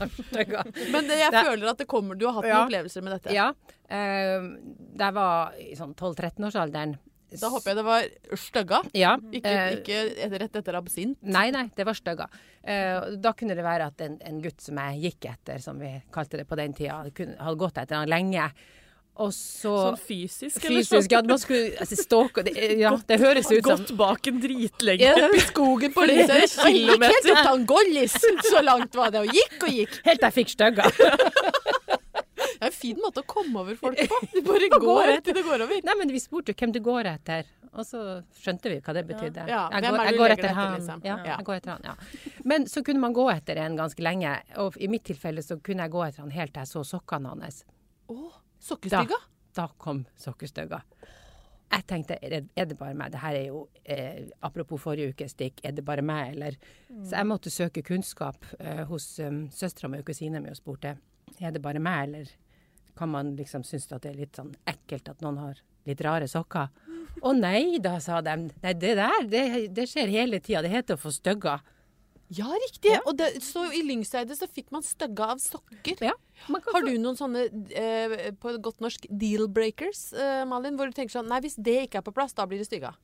Men 0.94 1.08
det, 1.10 1.16
jeg 1.18 1.32
Det- 1.34 1.42
føler 1.48 1.70
at 1.72 1.78
det 1.82 1.86
kommer 1.90 2.14
Du 2.14 2.26
har 2.28 2.36
hatt 2.38 2.46
noen 2.46 2.68
opplevelser 2.68 3.02
med 3.02 3.16
dette. 3.16 3.34
Ja. 3.34 3.48
Uh, 3.90 4.46
da 4.94 5.08
jeg 5.08 5.14
var 5.16 5.56
i 5.58 5.74
sånn 5.76 5.96
12-13-årsalderen 5.98 6.94
Da 7.40 7.48
håper 7.50 7.72
jeg 7.72 7.76
det 7.80 7.84
var 7.88 8.06
stygga. 8.44 8.78
Ja. 8.94 9.16
Ikke, 9.32 9.52
eh, 9.56 9.74
ikke 9.80 10.38
rett 10.38 10.56
etter 10.60 10.76
absint. 10.78 11.18
Nei, 11.24 11.46
nei, 11.50 11.64
det 11.74 11.86
var 11.88 11.96
stygga. 11.98 12.28
Eh, 12.62 13.16
da 13.24 13.32
kunne 13.32 13.56
det 13.56 13.64
være 13.64 13.86
at 13.90 14.04
en, 14.06 14.18
en 14.22 14.38
gutt 14.44 14.60
som 14.62 14.78
jeg 14.84 15.00
gikk 15.08 15.30
etter, 15.32 15.58
som 15.64 15.80
vi 15.80 15.96
kalte 16.12 16.38
det 16.38 16.46
på 16.46 16.58
den 16.60 16.76
tida, 16.76 17.00
hadde 17.08 17.58
gått 17.58 17.80
etter 17.80 17.96
han 18.04 18.12
lenge. 18.12 18.50
Og 19.20 19.28
så 19.36 19.70
Sånn 19.92 19.96
fysisk, 20.00 20.56
eller 20.64 20.78
Fysisk, 20.80 21.12
ja. 21.12 21.18
Man 21.28 21.38
skulle 21.38 21.74
altså, 21.84 21.96
stalke 22.00 22.42
det, 22.46 22.54
Ja, 22.80 22.94
det 23.06 23.18
høres 23.20 23.50
ut 23.50 23.58
som 23.60 23.82
Gått 23.82 23.90
bak 23.98 24.26
en 24.30 24.38
dritlenge. 24.40 25.04
Ja. 25.04 25.26
Opp 25.28 25.34
i 25.36 25.42
skogen 25.44 25.92
på 25.92 26.06
Lyset. 26.08 26.54
kilometer. 26.64 27.12
helt 27.12 27.28
opp 27.34 27.42
til 27.42 27.50
Angollis. 27.52 28.14
Så 28.48 28.62
langt 28.64 28.96
var 28.96 29.12
det. 29.12 29.20
Og 29.26 29.36
gikk 29.36 29.58
og 29.68 29.68
gikk. 29.68 29.98
Helt 30.06 30.22
til 30.22 30.28
jeg 30.30 30.36
fikk 30.40 30.54
stygga. 30.56 30.88
Det 32.62 32.68
er 32.68 32.70
en 32.70 32.74
fin 32.78 32.98
måte 33.02 33.22
å 33.22 33.26
komme 33.26 33.58
over 33.64 33.74
folk 33.78 33.98
på. 34.06 34.18
Du 34.36 34.40
bare 34.46 34.68
går 34.70 35.10
etter 35.16 35.34
det 35.34 35.42
går 35.42 35.64
over. 35.64 35.80
Nei, 35.82 35.94
men 35.98 36.12
vi 36.14 36.20
spurte 36.22 36.54
hvem 36.54 36.70
du 36.74 36.78
går 36.84 37.08
etter, 37.10 37.48
og 37.74 37.82
så 37.88 38.02
skjønte 38.38 38.70
vi 38.70 38.76
hva 38.84 38.94
det 38.94 39.02
betydde. 39.08 39.46
Ja, 39.50 39.64
jeg, 39.74 39.82
går, 39.88 40.04
jeg 40.06 40.18
går 40.20 40.34
etter 40.36 40.54
han. 40.54 40.76
liksom? 40.76 41.02
Ja, 41.02 41.16
Ja. 41.24 41.36
jeg 41.40 41.46
går 41.48 41.58
etter 41.58 41.72
han, 41.74 41.88
ja. 41.90 42.30
Men 42.46 42.68
så 42.70 42.84
kunne 42.86 43.02
man 43.02 43.16
gå 43.16 43.24
etter 43.34 43.58
en 43.64 43.74
ganske 43.80 44.04
lenge, 44.06 44.36
og 44.62 44.78
i 44.78 44.86
mitt 44.92 45.02
tilfelle 45.10 45.42
så 45.42 45.58
kunne 45.58 45.88
jeg 45.88 45.94
gå 45.96 46.04
etter 46.06 46.22
han 46.22 46.30
helt 46.36 46.54
til 46.54 46.62
jeg 46.62 46.70
så 46.70 46.84
sokkene 46.92 47.34
hans. 47.34 47.64
Å, 48.12 48.18
sokkestygga. 48.62 49.18
Da 49.56 49.68
kom 49.82 50.04
sokkestygga. 50.20 50.80
Jeg 51.72 51.86
tenkte, 51.88 52.18
er 52.20 52.34
det, 52.34 52.40
er 52.56 52.66
det 52.68 52.76
bare 52.76 52.96
meg? 52.96 53.14
Det 53.14 53.20
her 53.22 53.36
er 53.38 53.46
jo, 53.46 53.62
eh, 53.88 54.26
apropos 54.44 54.80
forrige 54.82 55.14
ukes 55.14 55.32
stikk, 55.32 55.62
er 55.64 55.72
det 55.72 55.84
bare 55.88 56.04
meg, 56.04 56.34
eller? 56.34 56.58
Så 56.90 57.16
jeg 57.16 57.28
måtte 57.30 57.52
søke 57.52 57.84
kunnskap 57.86 58.44
eh, 58.58 58.82
hos 58.90 59.06
um, 59.24 59.46
søstera 59.52 59.88
mi 59.88 60.02
og 60.02 60.06
kusina 60.08 60.40
mi 60.40 60.52
og 60.52 60.58
spurte, 60.58 60.98
er 61.40 61.54
det 61.54 61.62
bare 61.64 61.80
meg, 61.80 62.10
eller 62.10 62.34
kan 62.98 63.08
man 63.08 63.32
liksom 63.38 63.64
synes 63.64 63.88
at 63.88 64.04
det 64.04 64.12
er 64.12 64.20
litt 64.20 64.36
sånn 64.36 64.52
ekkelt 64.68 65.08
at 65.08 65.24
noen 65.24 65.40
har 65.40 65.62
litt 65.88 66.04
rare 66.04 66.28
sokker? 66.28 66.68
Å 67.28 67.32
nei 67.36 67.80
da, 67.80 67.96
sa 68.04 68.20
de. 68.24 68.36
Nei, 68.52 68.74
det 68.76 68.92
der, 69.00 69.24
det, 69.32 69.44
det 69.72 69.88
skjer 69.88 70.12
hele 70.12 70.42
tida. 70.44 70.62
Det 70.64 70.72
heter 70.72 71.00
å 71.00 71.02
få 71.06 71.12
stygga. 71.14 71.58
Ja, 72.32 72.48
riktig. 72.68 72.94
Og 73.04 73.16
det, 73.18 73.28
så 73.44 73.66
i 73.76 73.82
Lyngseidet 73.84 74.38
så 74.38 74.48
fikk 74.48 74.70
man 74.72 74.84
støgga 74.86 75.32
av 75.34 75.40
sokker. 75.42 76.00
Ja. 76.00 76.14
Man 76.48 76.62
kan 76.64 76.74
Har 76.78 76.86
du 76.86 76.94
noen 76.98 77.18
sånne, 77.18 77.46
eh, 77.76 78.30
på 78.40 78.54
godt 78.64 78.80
norsk, 78.80 79.04
deal 79.10 79.48
breakers, 79.52 80.12
eh, 80.16 80.44
Malin? 80.48 80.78
Hvor 80.78 80.88
du 80.88 80.96
tenker 80.96 81.12
sånn 81.20 81.28
Nei, 81.28 81.40
hvis 81.44 81.58
det 81.60 81.88
ikke 81.88 82.00
er 82.00 82.06
på 82.08 82.14
plass, 82.16 82.32
da 82.38 82.46
blir 82.48 82.58
det 82.62 82.68
stygga. 82.70 82.94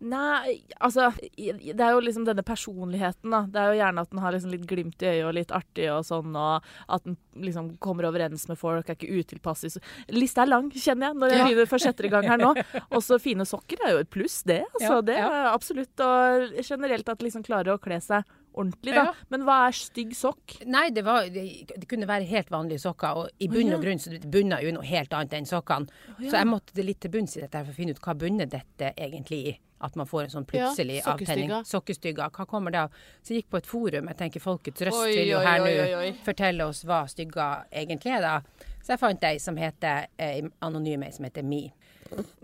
Nei, 0.00 0.62
altså 0.80 1.10
Det 1.36 1.76
er 1.76 1.90
jo 1.92 2.00
liksom 2.00 2.24
denne 2.24 2.40
personligheten, 2.42 3.28
da. 3.34 3.42
Det 3.44 3.60
er 3.60 3.66
jo 3.74 3.80
gjerne 3.82 4.00
at 4.00 4.08
den 4.14 4.22
har 4.24 4.32
liksom 4.32 4.50
litt 4.54 4.64
glimt 4.66 5.02
i 5.04 5.10
øyet 5.10 5.26
og 5.28 5.34
litt 5.36 5.52
artig 5.52 5.90
og 5.92 6.06
sånn, 6.08 6.32
og 6.40 6.64
at 6.88 7.04
den 7.04 7.18
liksom 7.36 7.74
kommer 7.84 8.08
overens 8.08 8.46
med 8.48 8.56
folk, 8.56 8.88
er 8.88 8.96
ikke 8.96 9.12
utilpass. 9.20 9.66
Lista 10.08 10.46
er 10.46 10.52
lang, 10.54 10.70
kjenner 10.72 11.10
jeg, 11.10 11.18
når 11.20 11.28
jeg 11.34 11.38
Ja. 11.38 11.44
begynner 11.50 11.68
for 11.68 11.78
sjette 11.84 12.10
gang 12.10 12.24
her 12.24 12.38
nå. 12.40 12.54
Også 12.96 13.20
fine 13.20 13.44
sokker 13.44 13.76
er 13.84 13.92
jo 13.92 13.98
et 13.98 14.10
pluss, 14.10 14.42
det. 14.42 14.62
Altså, 14.72 14.88
Ja, 14.88 15.00
det 15.02 15.16
ja. 15.20 15.28
er 15.28 15.52
absolutt. 15.52 16.00
Og 16.00 16.56
generelt 16.64 17.06
at 17.12 17.18
liksom 17.20 17.44
klarer 17.44 17.76
å 17.76 17.78
kle 17.78 18.00
seg 18.00 18.24
ordentlig, 18.54 18.94
da. 18.96 19.06
Ja. 19.10 19.14
Men 19.32 19.44
hva 19.46 19.56
er 19.68 19.76
stygg 19.76 20.12
sokk? 20.18 20.58
Nei, 20.66 20.88
det, 20.94 21.04
var, 21.06 21.28
det, 21.32 21.44
det 21.70 21.88
kunne 21.90 22.08
være 22.10 22.28
helt 22.30 22.50
vanlige 22.52 22.82
sokker, 22.82 23.22
og 23.22 23.42
i 23.42 23.48
bunn 23.52 23.72
og 23.76 23.82
grunn 23.84 24.02
så 24.02 24.12
bunna 24.24 24.60
jo 24.64 24.74
noe 24.76 24.86
helt 24.88 25.12
annet 25.16 25.38
enn 25.38 25.48
sokkene. 25.48 25.90
Så 26.20 26.34
jeg 26.34 26.48
måtte 26.50 26.84
litt 26.86 27.00
til 27.04 27.12
bunns 27.14 27.36
i 27.36 27.42
dette 27.44 27.58
her 27.60 27.66
for 27.68 27.74
å 27.74 27.80
finne 27.80 27.96
ut 27.96 28.02
hva 28.04 28.16
bunner 28.18 28.50
dette 28.50 28.94
egentlig 28.96 29.42
i. 29.52 29.56
At 29.80 29.94
man 29.96 30.04
får 30.04 30.26
en 30.26 30.32
sånn 30.34 30.44
plutselig 30.44 30.98
Ja, 30.98 31.14
avtenning. 31.14 31.52
Sokkestygga. 31.64 32.26
Hva 32.36 32.44
kommer 32.44 32.74
det 32.74 32.82
av? 32.82 32.98
Så 33.24 33.32
jeg 33.32 33.40
gikk 33.40 33.54
på 33.54 33.60
et 33.62 33.68
forum. 33.70 34.10
Jeg 34.12 34.18
tenker 34.18 34.42
Folkets 34.44 34.84
Røst 34.84 35.00
Oi, 35.06 35.14
vil 35.16 35.30
jo 35.30 35.38
her 35.40 35.62
nå 35.64 36.10
fortelle 36.26 36.66
oss 36.68 36.82
hva 36.84 37.06
stygga 37.08 37.46
egentlig 37.72 38.12
er, 38.18 38.26
da. 38.26 38.66
Så 38.84 38.92
jeg 38.92 39.00
fant 39.00 39.24
ei 39.24 39.38
som 39.40 39.56
heter 39.56 40.10
eh, 40.20 40.42
anonym 40.68 41.06
ei 41.06 41.14
som 41.16 41.24
heter 41.24 41.46
Mi. 41.48 41.62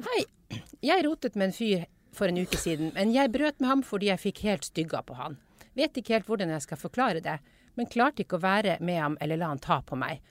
Hei. 0.08 0.22
Jeg 0.80 1.04
rotet 1.04 1.36
med 1.36 1.50
en 1.50 1.56
fyr 1.56 1.84
for 2.16 2.32
en 2.32 2.40
uke 2.40 2.56
siden, 2.56 2.94
men 2.94 3.12
jeg 3.12 3.32
brøt 3.34 3.60
med 3.60 3.68
ham 3.68 3.82
fordi 3.84 4.08
jeg 4.08 4.22
fikk 4.22 4.44
helt 4.46 4.64
stygga 4.64 5.02
på 5.04 5.18
han. 5.18 5.36
Vet 5.76 5.98
ikke 6.00 6.16
helt 6.16 6.30
hvordan 6.30 6.54
jeg 6.54 6.64
skal 6.64 6.80
forklare 6.80 7.20
det, 7.24 7.36
men 7.76 7.90
klarte 7.92 8.24
ikke 8.24 8.38
å 8.38 8.44
være 8.46 8.78
med 8.80 9.00
ham 9.00 9.18
eller 9.20 9.40
la 9.40 9.52
han 9.52 9.60
ta 9.62 9.82
på 9.84 9.98
meg. 10.00 10.22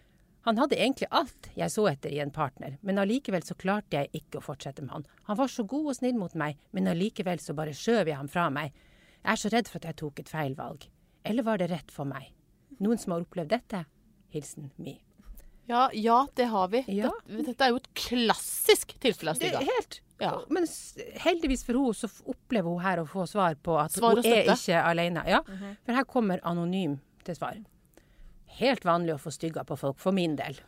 Han 0.46 0.60
hadde 0.62 0.78
egentlig 0.78 1.08
alt 1.10 1.50
jeg 1.58 1.74
så 1.74 1.88
etter 1.90 2.14
i 2.14 2.20
en 2.22 2.34
partner, 2.34 2.76
men 2.86 3.02
allikevel 3.02 3.46
så 3.46 3.58
klarte 3.58 3.98
jeg 3.98 4.12
ikke 4.22 4.38
å 4.42 4.46
fortsette 4.46 4.84
med 4.86 4.94
han. 4.94 5.08
Han 5.30 5.40
var 5.40 5.50
så 5.50 5.66
god 5.66 5.90
og 5.90 5.98
snill 5.98 6.20
mot 6.20 6.36
meg, 6.38 6.60
men 6.70 6.90
allikevel 6.90 7.42
så 7.42 7.56
bare 7.58 7.74
skjøv 7.74 8.12
jeg 8.12 8.20
ham 8.20 8.30
fra 8.30 8.52
meg. 8.54 8.74
Jeg 9.24 9.32
er 9.34 9.42
så 9.42 9.50
redd 9.54 9.70
for 9.70 9.82
at 9.82 9.90
jeg 9.90 10.00
tok 10.02 10.22
et 10.22 10.30
feil 10.30 10.58
valg. 10.58 10.86
Eller 11.26 11.46
var 11.46 11.62
det 11.62 11.72
rett 11.74 11.90
for 11.94 12.06
meg? 12.06 12.30
Noen 12.78 13.02
som 13.02 13.16
har 13.16 13.26
opplevd 13.26 13.54
dette? 13.56 13.86
Hilsen 14.34 14.70
Mi. 14.78 15.00
Ja, 15.66 15.90
ja, 15.94 16.28
det 16.38 16.46
har 16.52 16.68
vi. 16.68 16.84
Ja. 16.94 17.10
Dette, 17.26 17.46
dette 17.50 17.66
er 17.66 17.74
jo 17.74 17.80
et 17.82 17.88
klassisk 17.98 18.94
tilfelle 19.02 19.34
av 19.34 19.42
er 19.42 19.66
helt. 19.66 20.02
Ja. 20.22 20.36
Men 20.54 20.68
heldigvis 21.20 21.66
for 21.68 21.76
henne 21.80 21.94
så 21.98 22.08
opplever 22.32 22.70
hun 22.70 22.84
her 22.84 23.02
å 23.02 23.08
få 23.10 23.26
svar 23.28 23.58
på 23.66 23.76
at 23.82 23.96
Svar 23.98 24.16
hun 24.16 24.28
er 24.30 24.46
ikke 24.54 24.84
alene. 24.84 25.26
Ja, 25.28 25.42
For 25.86 25.98
her 25.98 26.06
kommer 26.08 26.44
anonym 26.48 27.00
til 27.26 27.36
svar. 27.38 27.58
Helt 28.60 28.86
vanlig 28.88 29.16
å 29.16 29.20
få 29.20 29.34
stygga 29.36 29.66
på 29.68 29.76
folk, 29.80 29.98
for 30.00 30.16
min 30.16 30.38
del. 30.40 30.56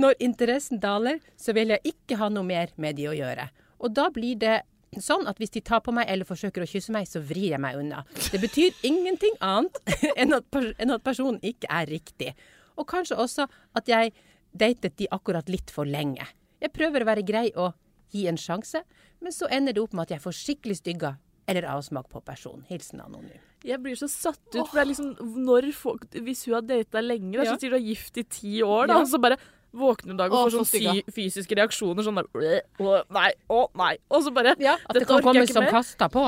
Når 0.00 0.18
interessen 0.22 0.80
daler, 0.80 1.20
så 1.40 1.54
vil 1.56 1.72
jeg 1.74 1.94
ikke 1.94 2.18
ha 2.20 2.28
noe 2.32 2.44
mer 2.46 2.74
med 2.80 2.96
de 2.98 3.08
å 3.10 3.16
gjøre. 3.16 3.48
Og 3.80 3.94
da 3.96 4.10
blir 4.12 4.36
det 4.40 4.58
sånn 4.98 5.28
at 5.30 5.38
hvis 5.38 5.52
de 5.54 5.60
tar 5.62 5.80
på 5.86 5.92
meg 5.94 6.08
eller 6.10 6.26
forsøker 6.26 6.64
å 6.64 6.68
kysse 6.68 6.90
meg, 6.94 7.06
så 7.06 7.20
vrir 7.22 7.52
jeg 7.52 7.60
meg 7.62 7.78
unna. 7.78 8.02
Det 8.32 8.40
betyr 8.42 8.74
ingenting 8.82 9.36
annet 9.40 9.78
enn 10.20 10.34
at, 10.34 10.58
enn 10.82 10.90
at 10.96 11.04
personen 11.06 11.38
ikke 11.46 11.70
er 11.70 11.86
riktig. 11.86 12.32
Og 12.80 12.88
kanskje 12.90 13.18
også 13.22 13.46
at 13.78 13.86
jeg 13.90 14.10
datet 14.50 14.96
de 14.98 15.06
akkurat 15.14 15.46
litt 15.52 15.70
for 15.70 15.86
lenge. 15.86 16.26
Jeg 16.60 16.72
prøver 16.74 17.04
å 17.04 17.10
være 17.12 17.22
grei 17.22 17.46
og 17.54 17.76
gi 18.10 18.24
en 18.26 18.40
sjanse, 18.40 18.82
men 19.22 19.32
så 19.32 19.46
ender 19.52 19.76
det 19.76 19.82
opp 19.84 19.94
med 19.94 20.08
at 20.08 20.16
jeg 20.16 20.24
får 20.24 20.34
skikkelig 20.40 20.80
stygga 20.80 21.12
eller 21.50 21.66
avsmak 21.70 22.08
på 22.10 22.20
personen. 22.26 22.64
Hilsen 22.68 23.00
anonym. 23.02 23.38
Jeg 23.66 23.78
blir 23.82 23.94
så 23.98 24.08
satt 24.10 24.40
ut, 24.54 24.64
for 24.64 24.74
det 24.78 24.82
er 24.82 24.88
liksom 24.88 25.40
når 25.44 25.66
folk 25.76 26.06
Hvis 26.16 26.46
hun 26.48 26.54
har 26.56 26.62
data 26.64 27.02
lenge, 27.04 27.34
da, 27.36 27.44
så 27.44 27.58
sier 27.60 27.74
du 27.74 27.76
er 27.76 27.84
gift 27.84 28.16
i 28.16 28.24
ti 28.24 28.52
år, 28.64 28.86
da, 28.88 28.94
Ja. 28.96 29.00
og 29.04 29.10
så 29.10 29.20
bare 29.20 29.36
våkner 29.72 30.06
du 30.06 30.10
en 30.12 30.16
dag 30.18 30.32
og 30.32 30.38
få 30.38 30.44
får 30.44 30.50
så 30.50 30.58
sånn 30.64 30.70
sy 30.70 31.02
fysiske 31.14 31.54
reaksjoner 31.58 32.02
sånn 32.06 32.18
der 32.20 32.26
Å 32.80 33.02
nei, 33.14 33.30
å 33.50 33.68
nei. 33.78 33.96
Og 34.10 34.22
så 34.24 34.32
bare 34.34 34.50
At 34.58 34.94
det 34.94 35.06
kan 35.06 35.22
komme 35.22 35.46
som 35.46 35.64
kasta 35.70 36.08
på. 36.10 36.24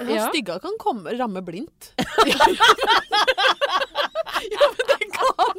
Ja, 0.00 0.06
Ja. 0.08 0.28
stygga 0.30 0.58
kan 0.60 0.74
komme, 0.78 1.12
ramme 1.18 1.42
blindt. 1.44 1.92
ja, 4.50 4.66
men 4.66 4.86
det 4.88 5.10
kan 5.12 5.56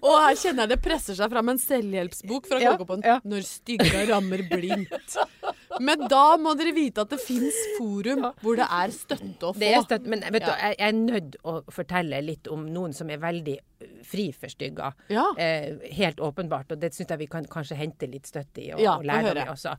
Og 0.00 0.14
her 0.16 0.36
kjenner 0.38 0.64
jeg 0.64 0.70
det 0.72 0.78
presser 0.84 1.16
seg 1.18 1.32
fram 1.32 1.50
en 1.52 1.58
selvhjelpsbok 1.60 2.46
fra 2.48 2.60
Ja, 2.62 2.72
Kåkopodden. 2.76 3.02
ja. 3.04 3.18
'Når 3.24 3.42
stygga 3.44 4.06
rammer 4.08 4.38
blindt'. 4.48 5.16
Men 5.80 6.06
da 6.08 6.36
må 6.38 6.54
dere 6.56 6.72
vite 6.72 7.02
at 7.04 7.10
det 7.10 7.20
fins 7.20 7.54
forum 7.78 8.32
hvor 8.40 8.56
det 8.56 8.66
er 8.70 8.88
støtte 8.94 9.42
å 9.42 9.52
få. 9.52 9.58
Det 9.58 9.74
er 9.74 9.82
støtte, 9.82 10.06
men 10.06 10.20
vet 10.20 10.42
du, 10.44 10.50
Ja. 10.50 10.56
jeg, 10.56 10.76
jeg 10.78 10.88
er 10.88 10.92
nødt 10.92 11.36
å 11.44 11.62
fortelle 11.70 12.22
litt 12.24 12.48
om 12.48 12.66
noen 12.72 12.94
som 12.94 13.10
er 13.10 13.18
veldig 13.18 13.58
ø, 14.00 14.04
fri 14.04 14.28
for 14.32 14.48
stygga 14.52 14.92
Ja. 15.10 15.26
Eh, 15.38 15.78
helt 15.96 16.20
åpenbart, 16.20 16.72
og 16.72 16.80
det 16.80 16.92
syns 16.94 17.10
jeg 17.10 17.18
vi 17.18 17.26
kan 17.26 17.44
kanskje 17.44 17.76
hente 17.76 18.08
litt 18.10 18.26
støtte 18.26 18.62
i, 18.64 18.70
og, 18.72 18.80
Ja, 18.80 18.96
og 18.98 19.04
lære 19.04 19.30
av 19.30 19.34
det 19.34 19.48
også. 19.48 19.76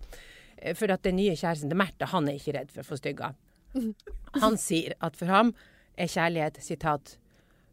Eh, 0.58 0.74
For 0.76 0.92
at 0.92 1.02
den 1.04 1.16
nye 1.16 1.36
kjæresten 1.36 1.70
til 1.70 1.78
Märtha, 1.78 2.06
han 2.12 2.28
er 2.30 2.34
ikke 2.40 2.54
redd 2.60 2.72
for 2.72 2.82
å 2.82 2.90
få 2.92 2.98
stygga 2.98 3.34
Han 4.42 4.58
sier 4.58 4.94
at 5.02 5.16
for 5.16 5.26
ham 5.32 5.54
er 5.98 6.08
kjærlighet, 6.08 6.58
sitat, 6.64 7.18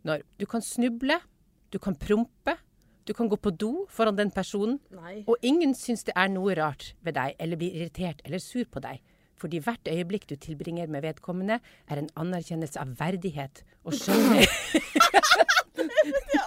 når 0.04 0.22
du 0.38 0.46
kan 0.46 0.62
snuble, 0.62 1.18
du 1.72 1.78
kan 1.78 1.94
prompe, 1.98 2.54
du 3.04 3.12
kan 3.14 3.28
gå 3.28 3.36
på 3.36 3.50
do 3.56 3.86
foran 3.88 4.16
den 4.16 4.30
personen, 4.30 4.78
Nei. 4.92 5.24
og 5.26 5.36
ingen 5.42 5.74
syns 5.74 6.04
det 6.04 6.12
er 6.16 6.28
noe 6.28 6.54
rart 6.54 6.94
ved 7.02 7.14
deg 7.14 7.34
eller 7.40 7.56
blir 7.56 7.74
irritert 7.74 8.20
eller 8.24 8.38
sur 8.38 8.64
på 8.64 8.80
deg. 8.84 9.00
Fordi 9.38 9.60
hvert 9.62 9.86
øyeblikk 9.88 10.26
du 10.28 10.34
tilbringer 10.36 10.88
med 10.90 11.02
vedkommende, 11.02 11.60
er 11.88 11.96
en 12.00 12.08
anerkjennelse 12.16 12.78
av 12.80 12.88
verdighet 12.98 13.62
og 13.84 13.94
skjønnhet. 13.94 14.50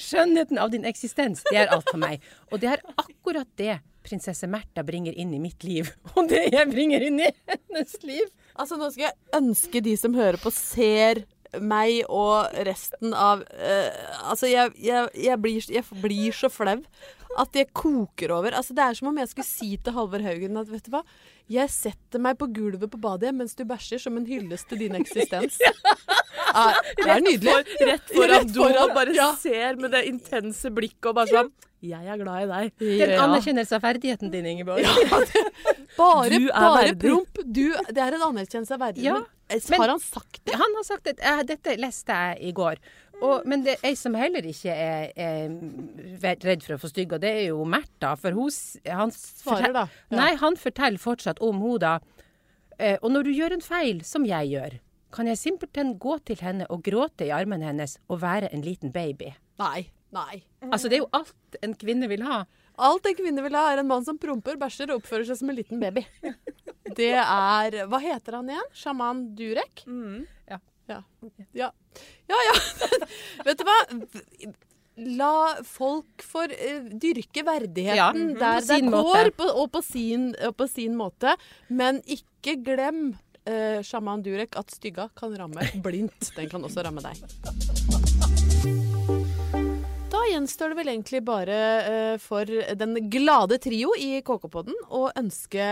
Skjønnheten 0.00 0.60
av 0.60 0.72
din 0.72 0.86
eksistens, 0.88 1.44
det 1.50 1.62
er 1.62 1.72
alt 1.74 1.88
for 1.90 2.00
meg. 2.00 2.24
Og 2.50 2.62
det 2.62 2.74
er 2.74 2.84
akkurat 3.00 3.48
det 3.60 3.78
prinsesse 4.06 4.48
Märtha 4.48 4.84
bringer 4.86 5.12
inn 5.12 5.34
i 5.36 5.42
mitt 5.42 5.64
liv. 5.66 5.90
Og 6.16 6.30
det 6.30 6.46
jeg 6.52 6.70
bringer 6.70 7.04
inn 7.04 7.20
i 7.20 7.28
hennes 7.50 7.96
liv. 8.06 8.30
Altså, 8.54 8.78
nå 8.80 8.90
skal 8.92 9.10
jeg 9.10 9.40
ønske 9.40 9.84
de 9.84 9.96
som 10.00 10.16
hører 10.16 10.40
på, 10.40 10.52
ser 10.54 11.24
meg 11.58 12.04
og 12.06 12.52
resten 12.66 13.14
av 13.16 13.42
uh, 13.42 14.28
Altså, 14.30 14.46
jeg, 14.50 14.74
jeg, 14.78 15.08
jeg, 15.18 15.40
blir, 15.42 15.72
jeg 15.74 16.02
blir 16.02 16.36
så 16.36 16.50
flau 16.52 16.78
at 17.38 17.54
jeg 17.54 17.68
koker 17.76 18.32
over. 18.34 18.56
Altså, 18.58 18.74
det 18.74 18.82
er 18.82 18.96
som 18.98 19.10
om 19.10 19.18
jeg 19.20 19.30
skulle 19.30 19.46
si 19.46 19.68
til 19.78 19.94
Halvor 19.94 20.22
Haugen 20.24 20.58
at 20.58 20.70
vet 20.70 20.88
du 20.88 20.94
hva, 20.96 21.04
jeg 21.50 21.70
setter 21.70 22.22
meg 22.22 22.38
på 22.40 22.48
gulvet 22.54 22.90
på 22.90 22.98
badet 23.02 23.30
mens 23.34 23.54
du 23.58 23.62
bæsjer 23.68 24.02
som 24.02 24.18
en 24.18 24.26
hyllest 24.26 24.70
til 24.70 24.86
din 24.86 24.98
eksistens. 24.98 25.60
Ja, 26.50 26.72
det 26.98 27.04
er 27.06 27.20
nydelig. 27.22 27.52
For, 27.52 27.86
rett 27.86 28.08
foran 28.10 28.32
Rett 28.32 28.48
do 28.50 28.64
foran, 28.64 28.78
og 28.82 28.94
bare 28.96 29.12
ja. 29.14 29.28
ser 29.38 29.76
med 29.78 29.92
det 29.94 30.00
intense 30.08 30.72
blikket 30.74 31.06
og 31.12 31.14
bare 31.20 31.30
sånn 31.30 31.50
Jeg 31.80 32.06
er 32.12 32.18
glad 32.20 32.42
i 32.44 32.48
deg. 32.50 32.72
Det 32.78 32.88
er 33.00 33.06
en 33.06 33.14
Ja. 33.16 33.24
anerkjennelse 33.24 33.76
av 33.78 33.82
verdigheten 33.86 34.30
din, 34.32 34.46
Ingeborg. 34.46 34.84
Bare, 36.00 36.28
det, 36.30 36.38
bare, 36.54 36.68
bare 36.74 36.94
promp. 36.96 37.38
Du, 37.44 37.74
det 37.90 37.98
er 38.00 38.14
en 38.16 38.22
anerkjennelse 38.30 38.72
av 38.76 38.80
verdigheten. 38.80 39.24
Ja, 39.50 39.58
men, 39.70 39.80
har 39.82 39.90
han 39.90 40.00
sagt 40.00 40.38
det? 40.46 40.54
Han 40.56 40.76
har 40.78 40.84
sagt 40.86 41.04
det. 41.08 41.14
eh, 41.18 41.40
dette 41.48 41.74
leste 41.80 42.14
jeg 42.14 42.38
i 42.48 42.52
går. 42.56 42.78
Og, 43.20 43.42
men 43.50 43.64
det 43.66 43.74
er 43.74 43.90
ei 43.90 43.96
som 43.98 44.14
heller 44.16 44.46
ikke 44.48 44.72
er, 44.72 45.10
er 45.20 46.38
redd 46.46 46.62
for 46.64 46.76
å 46.76 46.80
få 46.80 46.88
stygg, 46.92 47.12
og 47.16 47.20
det 47.20 47.32
er 47.42 47.42
jo 47.50 47.66
Märtha. 47.68 48.14
For 48.16 48.32
hun 48.38 48.48
han 48.86 49.12
Svarer 49.12 49.74
da. 49.76 49.84
Ja. 50.08 50.16
Nei, 50.22 50.30
han 50.40 50.56
forteller 50.56 51.02
fortsatt 51.02 51.42
om 51.44 51.60
hun 51.60 51.76
da. 51.82 51.98
Eh, 52.78 52.96
og 53.02 53.10
når 53.12 53.28
du 53.28 53.34
gjør 53.34 53.58
en 53.58 53.66
feil, 53.66 54.00
som 54.08 54.24
jeg 54.24 54.54
gjør, 54.54 54.78
kan 55.12 55.26
jeg 55.28 55.40
simpelthen 55.42 55.96
gå 56.00 56.16
til 56.24 56.38
henne 56.40 56.68
og 56.70 56.84
gråte 56.86 57.26
i 57.26 57.32
armen 57.34 57.66
hennes 57.66 57.98
og 58.08 58.22
være 58.22 58.48
en 58.54 58.62
liten 58.64 58.94
baby. 58.94 59.34
Nei. 59.60 59.88
Nei. 60.14 60.40
Altså, 60.66 60.88
det 60.90 60.98
er 60.98 61.04
jo 61.04 61.10
alt 61.14 61.60
en 61.62 61.74
kvinne 61.78 62.08
vil 62.10 62.24
ha. 62.26 62.42
Alt 62.80 63.06
en 63.06 63.16
kvinne 63.18 63.44
vil 63.44 63.56
ha, 63.58 63.66
er 63.72 63.82
en 63.82 63.90
mann 63.90 64.06
som 64.06 64.18
promper, 64.20 64.56
bæsjer 64.60 64.90
og 64.90 65.02
oppfører 65.02 65.28
seg 65.28 65.38
som 65.40 65.52
en 65.52 65.58
liten 65.58 65.82
baby. 65.82 66.06
Det 66.96 67.12
er 67.20 67.76
Hva 67.86 68.00
heter 68.02 68.38
han 68.40 68.50
igjen? 68.50 68.72
Sjaman 68.74 69.22
Durek? 69.38 69.84
Ja. 70.50 70.58
Ja. 70.90 71.02
Ja, 71.54 71.70
ja. 72.26 72.40
ja. 72.48 72.56
Vet 73.46 73.60
du 73.60 73.68
hva? 73.68 73.76
La 75.00 75.32
folk 75.64 76.24
få 76.26 76.42
eh, 76.50 76.90
dyrke 77.00 77.44
verdigheten 77.46 78.34
Ja, 78.34 78.40
der 78.40 78.60
på 78.60 78.74
det 78.74 78.80
går, 78.92 79.30
på, 79.38 79.46
og, 79.48 79.70
på 79.72 79.80
sin, 79.86 80.32
og 80.44 80.56
på 80.58 80.66
sin 80.68 80.98
måte. 80.98 81.36
Men 81.70 82.02
ikke 82.10 82.58
glem 82.66 83.12
eh, 83.46 83.80
sjaman 83.86 84.24
Durek 84.26 84.58
at 84.60 84.74
stygga 84.74 85.08
kan 85.16 85.36
ramme 85.38 85.70
blindt. 85.84 86.32
Den 86.36 86.50
kan 86.52 86.66
også 86.66 86.84
ramme 86.84 87.04
deg. 87.06 87.22
Gjenstår 90.40 90.72
det 90.72 90.76
vel 90.78 90.88
egentlig 90.88 91.18
bare 91.20 91.56
eh, 91.84 92.14
for 92.16 92.48
den 92.80 92.94
glade 93.12 93.58
trio 93.60 93.90
i 94.00 94.22
KK-podden 94.24 94.72
å 94.88 95.02
ønske 95.20 95.66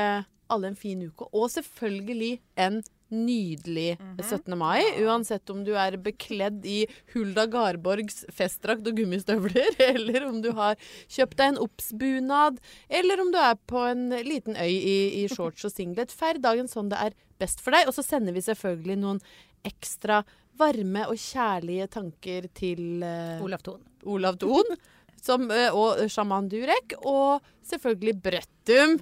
alle 0.53 0.69
en 0.69 0.77
fin 0.77 1.01
uke, 1.09 1.25
og 1.33 1.49
selvfølgelig 1.55 2.35
en 2.61 2.83
nydelig 3.09 3.97
17. 4.21 4.53
mai. 4.61 4.85
Uansett 5.01 5.49
om 5.49 5.63
du 5.65 5.73
er 5.81 5.97
bekledd 6.05 6.67
i 6.69 6.83
Hulda 7.15 7.47
Garborgs 7.49 8.27
festdrakt 8.29 8.85
og 8.91 9.01
gummistøvler, 9.01 9.73
eller 9.95 10.27
om 10.29 10.43
du 10.45 10.51
har 10.59 10.77
kjøpt 11.09 11.39
deg 11.41 11.55
en 11.55 11.63
Obs-bunad, 11.65 12.61
eller 13.01 13.25
om 13.25 13.33
du 13.33 13.41
er 13.41 13.57
på 13.73 13.87
en 13.89 14.11
liten 14.29 14.61
øy 14.61 14.75
i, 14.75 14.99
i 15.23 15.25
shorts 15.33 15.65
og 15.65 15.73
singlet. 15.73 16.13
Feir 16.13 16.43
dagen 16.45 16.69
sånn 16.69 16.93
det 16.93 17.01
er 17.09 17.17
best 17.41 17.63
for 17.65 17.75
deg. 17.75 17.89
Og 17.89 17.97
så 17.97 18.05
sender 18.05 18.37
vi 18.37 18.45
selvfølgelig 18.45 18.99
noen 19.01 19.23
ekstra 19.67 20.23
varme 20.59 21.07
og 21.09 21.19
kjærlige 21.19 21.89
tanker 21.99 22.49
til 22.57 23.03
uh, 23.05 23.43
Olav 23.45 23.63
Thon. 23.67 23.83
Olav 24.09 24.39
Thon 24.43 24.77
som, 25.19 25.49
uh, 25.51 25.71
og 25.75 26.05
sjaman 26.11 26.49
Durek, 26.51 26.95
og 27.07 27.45
selvfølgelig 27.67 28.19
Brøttum. 28.23 28.99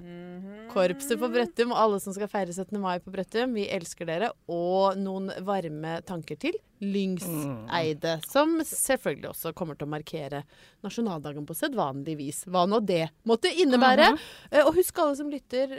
Korpset 0.73 1.17
på 1.21 1.29
Brøttum 1.33 1.71
og 1.73 1.79
alle 1.81 1.99
som 2.03 2.13
skal 2.13 2.29
feire 2.29 2.53
17. 2.53 2.77
mai 2.83 2.99
på 3.01 3.13
Brøttum. 3.15 3.55
Vi 3.57 3.65
elsker 3.73 4.09
dere. 4.09 4.29
Og 4.53 4.99
noen 5.01 5.31
varme 5.47 5.95
tanker 6.05 6.37
til 6.41 6.59
Lyngseide, 6.85 8.19
som 8.29 8.59
selvfølgelig 8.61 9.31
også 9.31 9.55
kommer 9.57 9.79
til 9.79 9.89
å 9.89 9.93
markere 9.95 10.43
nasjonaldagen 10.85 11.47
på 11.49 11.57
sedvanlig 11.57 12.19
vis. 12.21 12.43
Hva 12.51 12.67
nå 12.69 12.83
det 12.85 13.07
måtte 13.29 13.49
innebære. 13.49 14.11
Eh, 14.51 14.61
Og 14.67 14.75
husk 14.77 15.01
alle 15.01 15.17
som 15.17 15.33
lytter, 15.33 15.73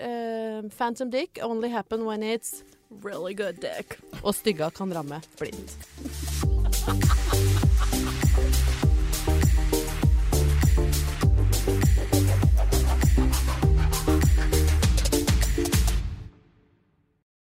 Phantom 0.73 1.13
Dick 1.13 1.37
only 1.45 1.69
happen 1.69 2.05
when 2.07 2.25
it's 2.25 2.63
Really 2.89 3.33
good 3.33 3.59
dick. 3.61 3.97
Og 4.23 4.35
stygga 4.35 4.69
kan 4.69 4.93
ramme 4.93 5.21
blindt. 5.39 5.77